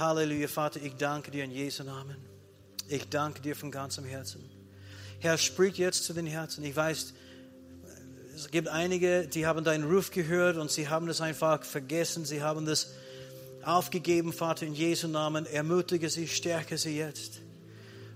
[0.00, 0.80] Halleluja, Vater.
[0.82, 2.16] Ich danke dir in Jesu Namen.
[2.88, 4.42] Ich danke dir von ganzem Herzen.
[5.20, 6.64] Herr, sprich jetzt zu den Herzen.
[6.64, 7.14] Ich weiß,
[8.34, 12.24] es gibt einige, die haben deinen Ruf gehört und sie haben das einfach vergessen.
[12.24, 12.90] Sie haben das
[13.62, 15.46] aufgegeben, Vater, in Jesu Namen.
[15.46, 17.40] Ermutige sie, stärke sie jetzt.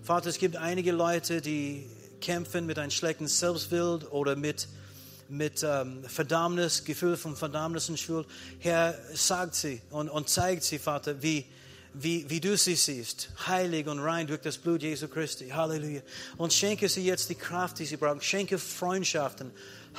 [0.03, 1.87] Vater, es gibt einige Leute, die
[2.21, 4.67] kämpfen mit einem schlechten Selbstbild oder mit
[5.29, 8.27] mit ähm, Verdammnis, Gefühl von Verdammnis und Schuld.
[8.61, 11.45] Herr, sagt sie und, und zeigt sie, Vater, wie,
[11.93, 15.49] wie, wie du sie siehst, heilig und rein durch das Blut Jesu Christi.
[15.49, 16.03] Halleluja.
[16.37, 18.21] Und schenke sie jetzt die Kraft, die sie brauchen.
[18.21, 19.51] Schenke Freundschaften.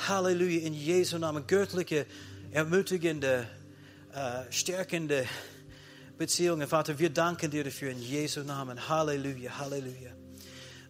[0.08, 0.66] Halleluja.
[0.66, 1.46] In Jesu Namen.
[1.46, 2.06] Göttliche,
[2.50, 3.46] ermutigende,
[4.12, 5.26] äh, stärkende
[6.18, 6.66] Beziehungen.
[6.66, 8.88] Vater, wir danken dir dafür in Jesu Namen.
[8.88, 10.10] Halleluja, Halleluja.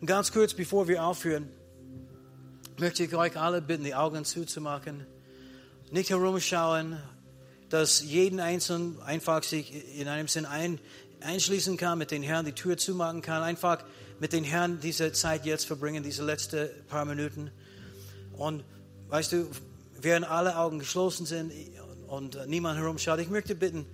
[0.01, 1.49] Und ganz kurz, bevor wir aufhören,
[2.81, 5.07] möchte ich euch alle bitten, die Augen zuzumachen,
[5.91, 6.97] nicht herumschauen,
[7.69, 10.81] dass jeden Einzelnen einfach sich in einem Sinn ein,
[11.21, 13.85] einschließen kann, mit den Herrn die Tür zumachen kann, einfach
[14.19, 17.51] mit den Herrn diese Zeit jetzt verbringen, diese letzten paar Minuten.
[18.33, 18.65] Und
[19.09, 19.51] weißt du,
[20.01, 21.53] während alle Augen geschlossen sind
[22.09, 23.85] und niemand herumschaut, ich möchte bitten,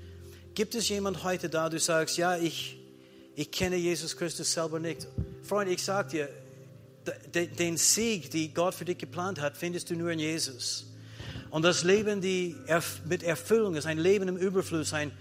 [0.55, 2.79] gibt es jemand heute da, du sagst, ja, ich,
[3.35, 5.09] ich kenne Jesus Christus selber nicht.
[5.43, 6.29] Freund, ich sag dir,
[7.35, 10.87] den Sieg, den Gott für dich geplant hat, findest du nur in Jesus.
[11.51, 12.57] Und das Leben die
[13.05, 15.13] mit Erfüllung ist, ein Leben im Überfluss, ein,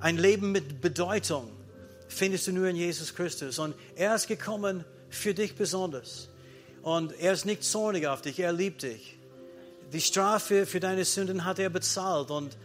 [0.00, 1.50] ein Leben mit Bedeutung,
[2.08, 3.58] findest du nur in Jesus Christus.
[3.58, 6.28] Und er ist gekommen für dich besonders.
[6.82, 9.16] Und er ist nicht zornig auf dich, er liebt dich.
[9.92, 12.30] Die Strafe für deine Sünden hat er bezahlt.
[12.30, 12.56] Und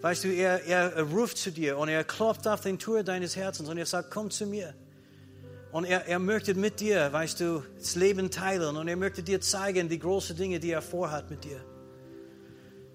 [0.00, 3.68] weißt du, er, er ruft zu dir und er klopft auf den Tür deines Herzens
[3.68, 4.74] und er sagt, komm zu mir.
[5.74, 9.40] Und er, er möchte mit dir, weißt du, das Leben teilen und er möchte dir
[9.40, 11.64] zeigen die großen Dinge, die er vorhat mit dir.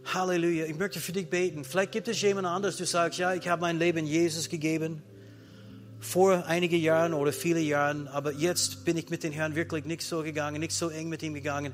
[0.06, 0.66] Halleluja.
[0.66, 1.66] Ich möchte für dich beten.
[1.66, 5.04] Vielleicht gibt es jemand anderes, du sagst, ja, ich habe mein Leben Jesus gegeben.
[6.00, 10.04] Vor einigen Jahren oder viele Jahren, aber jetzt bin ich mit den Herrn wirklich nicht
[10.04, 11.74] so gegangen, nicht so eng mit ihm gegangen.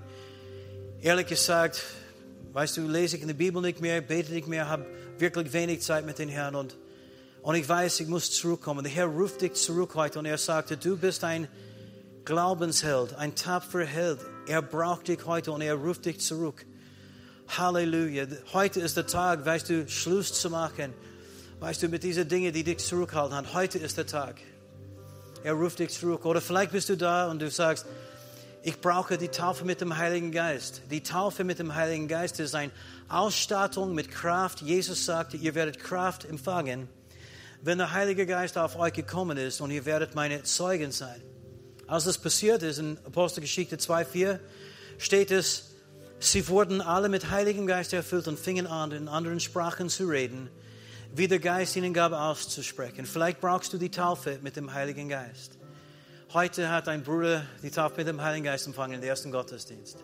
[1.04, 1.84] Ehrlich gesagt,
[2.54, 4.88] weißt du, lese ich in der Bibel nicht mehr, bete nicht mehr, habe
[5.20, 6.76] wirklich wenig Zeit mit den Herrn und,
[7.46, 8.84] und ich weiß, ich muss zurückkommen.
[8.84, 11.48] Der Herr ruft dich zurück heute und er sagte, du bist ein
[12.26, 14.20] Glaubensheld, ein tapferer Held.
[14.48, 16.66] Er braucht dich heute und er ruft dich zurück.
[17.50, 18.26] Halleluja.
[18.52, 20.92] Heute ist der Tag, weißt du, Schluss zu machen.
[21.60, 23.54] Weißt du, mit diesen Dingen, die dich zurückhalten.
[23.54, 24.38] Heute ist der Tag.
[25.44, 26.26] Er ruft dich zurück.
[26.26, 27.86] Oder vielleicht bist du da und du sagst,
[28.64, 30.82] ich brauche die Taufe mit dem Heiligen Geist.
[30.90, 32.72] Die Taufe mit dem Heiligen Geist ist eine
[33.08, 34.62] Ausstattung mit Kraft.
[34.62, 36.90] Jesus sagte, ihr werdet Kraft empfangen,
[37.66, 41.20] wenn der Heilige Geist auf euch gekommen ist und ihr werdet meine Zeugen sein.
[41.88, 44.40] Als das passiert ist in Apostelgeschichte 2,4
[45.00, 45.72] steht es,
[46.20, 50.50] Sie wurden alle mit Heiligem Geist erfüllt und fingen an, in anderen Sprachen zu reden,
[51.14, 53.06] wie der Geist ihnen gab auszusprechen.
[53.06, 55.58] Vielleicht brauchst du die Taufe mit dem Heiligen Geist.
[56.34, 60.04] Heute hat ein Bruder die Taufe mit dem Heiligen Geist empfangen im ersten Gottesdienst.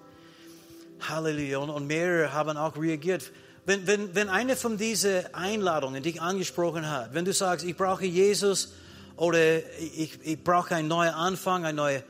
[0.99, 1.59] Halleluja.
[1.59, 3.32] Und mehrere haben auch reagiert.
[3.66, 8.05] Wenn, wenn, wenn eine von diesen Einladungen dich angesprochen hat, wenn du sagst, ich brauche
[8.05, 8.74] Jesus
[9.18, 12.03] oder ich, ich brauche einen neuen Anfang, eine neue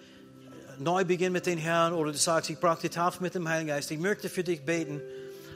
[0.80, 3.68] neu beginnen mit den Herrn oder du sagst, ich brauche die Taufe mit dem Heiligen
[3.68, 5.02] Geist, ich möchte für dich beten.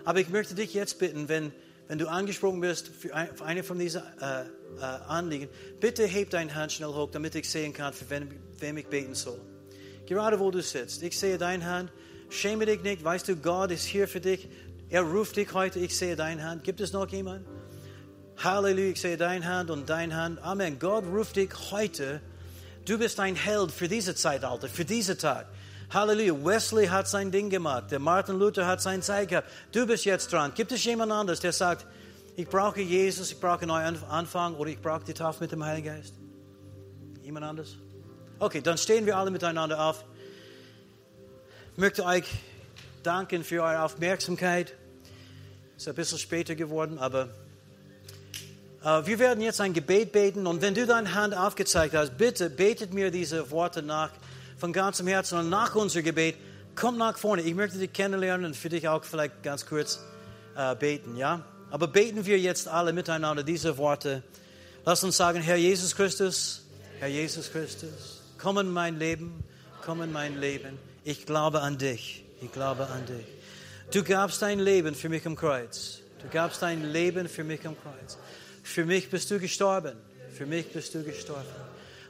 [0.04, 1.52] Aber ich möchte dich jetzt bitten, wenn,
[1.88, 6.74] wenn du angesprochen bist für, eine von diesen äh, äh, Anliegen, bitte heb deine Hand
[6.74, 8.30] schnell hoch, damit ich sehen kann, für wen,
[8.60, 9.40] wem ich beten soll.
[10.06, 11.92] Gerade wo du sitzt, ich sehe deine Hand.
[12.30, 14.48] Schäme dich nicht, weißt du, Gott ist hier für dich.
[14.90, 16.64] Er ruft dich heute, ich sehe deine Hand.
[16.64, 17.46] Gibt es noch jemanden?
[18.38, 20.44] Halleluja, ich sehe deine Hand und deine Hand.
[20.44, 20.78] Amen.
[20.80, 22.22] Gott ruft dich heute
[22.86, 25.48] Du bist ein Held für diese Zeitalter, für diese Tag.
[25.92, 26.34] Halleluja.
[26.46, 27.90] Wesley hat sein Ding gemacht.
[27.90, 29.50] Der Martin Luther hat sein Zeit gehabt.
[29.72, 30.54] Du bist jetzt dran.
[30.54, 31.86] Gibt es jemand anderes, der sagt,
[32.36, 35.64] ich brauche Jesus, ich brauche einen neuen Anfang oder ich brauche die Taufe mit dem
[35.64, 36.14] Heiligen Geist?
[37.24, 37.78] Jemand anderes?
[38.38, 40.06] Okay, dann stehen wir alle miteinander auf.
[41.76, 42.26] Möchte euch
[43.06, 44.74] danken für eure Aufmerksamkeit.
[45.78, 47.30] Ist ein bisschen später geworden, aber
[48.84, 52.50] äh, wir werden jetzt ein Gebet beten und wenn du deine Hand aufgezeigt hast, bitte
[52.50, 54.12] betet mir diese Worte nach
[54.58, 56.36] von ganzem Herzen und nach unserem Gebet,
[56.76, 57.42] komm nach vorne.
[57.42, 60.00] Ich möchte dich kennenlernen und für dich auch vielleicht ganz kurz
[60.56, 61.42] äh, beten, ja?
[61.72, 64.24] Aber beten wir jetzt alle miteinander diese Worte.
[64.86, 66.62] Lass uns sagen, Herr Jesus Christus,
[67.00, 69.44] Herr Jesus Christus, komm in mein Leben,
[69.84, 70.80] komm in mein Leben.
[71.04, 73.26] Ich glaube an dich, ich glaube an dich.
[73.92, 76.00] Du gabst dein Leben für mich am Kreuz.
[76.22, 78.18] Du gabst dein Leben für mich am Kreuz.
[78.64, 79.96] Für mich bist du gestorben.
[80.36, 81.46] Für mich bist du gestorben.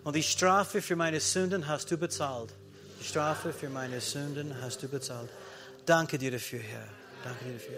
[0.04, 2.50] Und die Strafe für meine Sünden hast du bezahlt.
[3.00, 5.30] Die Strafe für meine Sünden hast du bezahlt.
[5.86, 6.88] Danke dir dafür, Herr.
[7.24, 7.76] Danke dir dafür.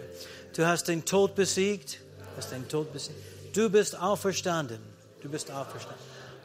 [0.56, 2.00] Du hast den Tod besiegt.
[2.38, 3.18] Hast den Tod besiegt.
[3.54, 4.80] Du bist auferstanden.
[5.22, 6.00] Du bist auferstanden.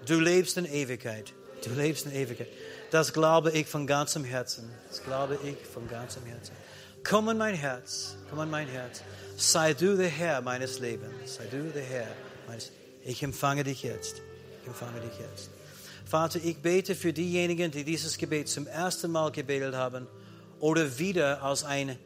[0.06, 1.32] Du lebst in Ewigkeit.
[1.64, 2.48] Du lebst in Ewigkeit.
[2.92, 4.70] Das glaube ich von ganzem Herzen.
[4.90, 6.52] Das glaube ich von ganzem Herzen.
[7.02, 8.16] Komm in mein Herz.
[8.28, 9.00] Komm in mein Herz.
[9.38, 11.36] Sei du der Herr meines Lebens.
[11.36, 12.06] Sei du der Herr
[12.46, 12.70] meines
[13.02, 14.16] Ich empfange dich jetzt.
[14.60, 15.48] Ich empfange dich jetzt.
[16.04, 20.06] Vater, ich bete für diejenigen, die dieses Gebet zum ersten Mal gebetet haben
[20.60, 21.98] oder wieder als eine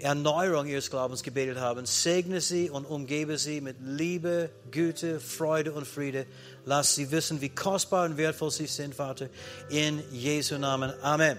[0.00, 1.86] Erneuerung ihres Glaubens gebetet haben.
[1.86, 6.26] Segne sie und umgebe sie mit Liebe, Güte, Freude und Friede.
[6.64, 9.28] Lass sie wissen, wie kostbar und wertvoll sie sind, Vater.
[9.68, 10.92] In Jesu Namen.
[11.02, 11.38] Amen.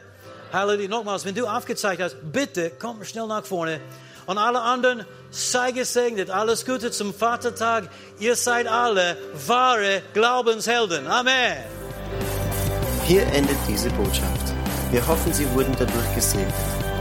[0.52, 0.90] Halleluja.
[0.90, 3.80] Nochmals, wenn du aufgezeigt hast, bitte komm schnell nach vorne.
[4.26, 6.30] Und alle anderen, sei gesegnet.
[6.30, 7.90] Alles Gute zum Vatertag.
[8.20, 11.08] Ihr seid alle wahre Glaubenshelden.
[11.08, 11.58] Amen.
[13.06, 14.54] Hier endet diese Botschaft.
[14.92, 16.81] Wir hoffen, Sie wurden dadurch gesegnet.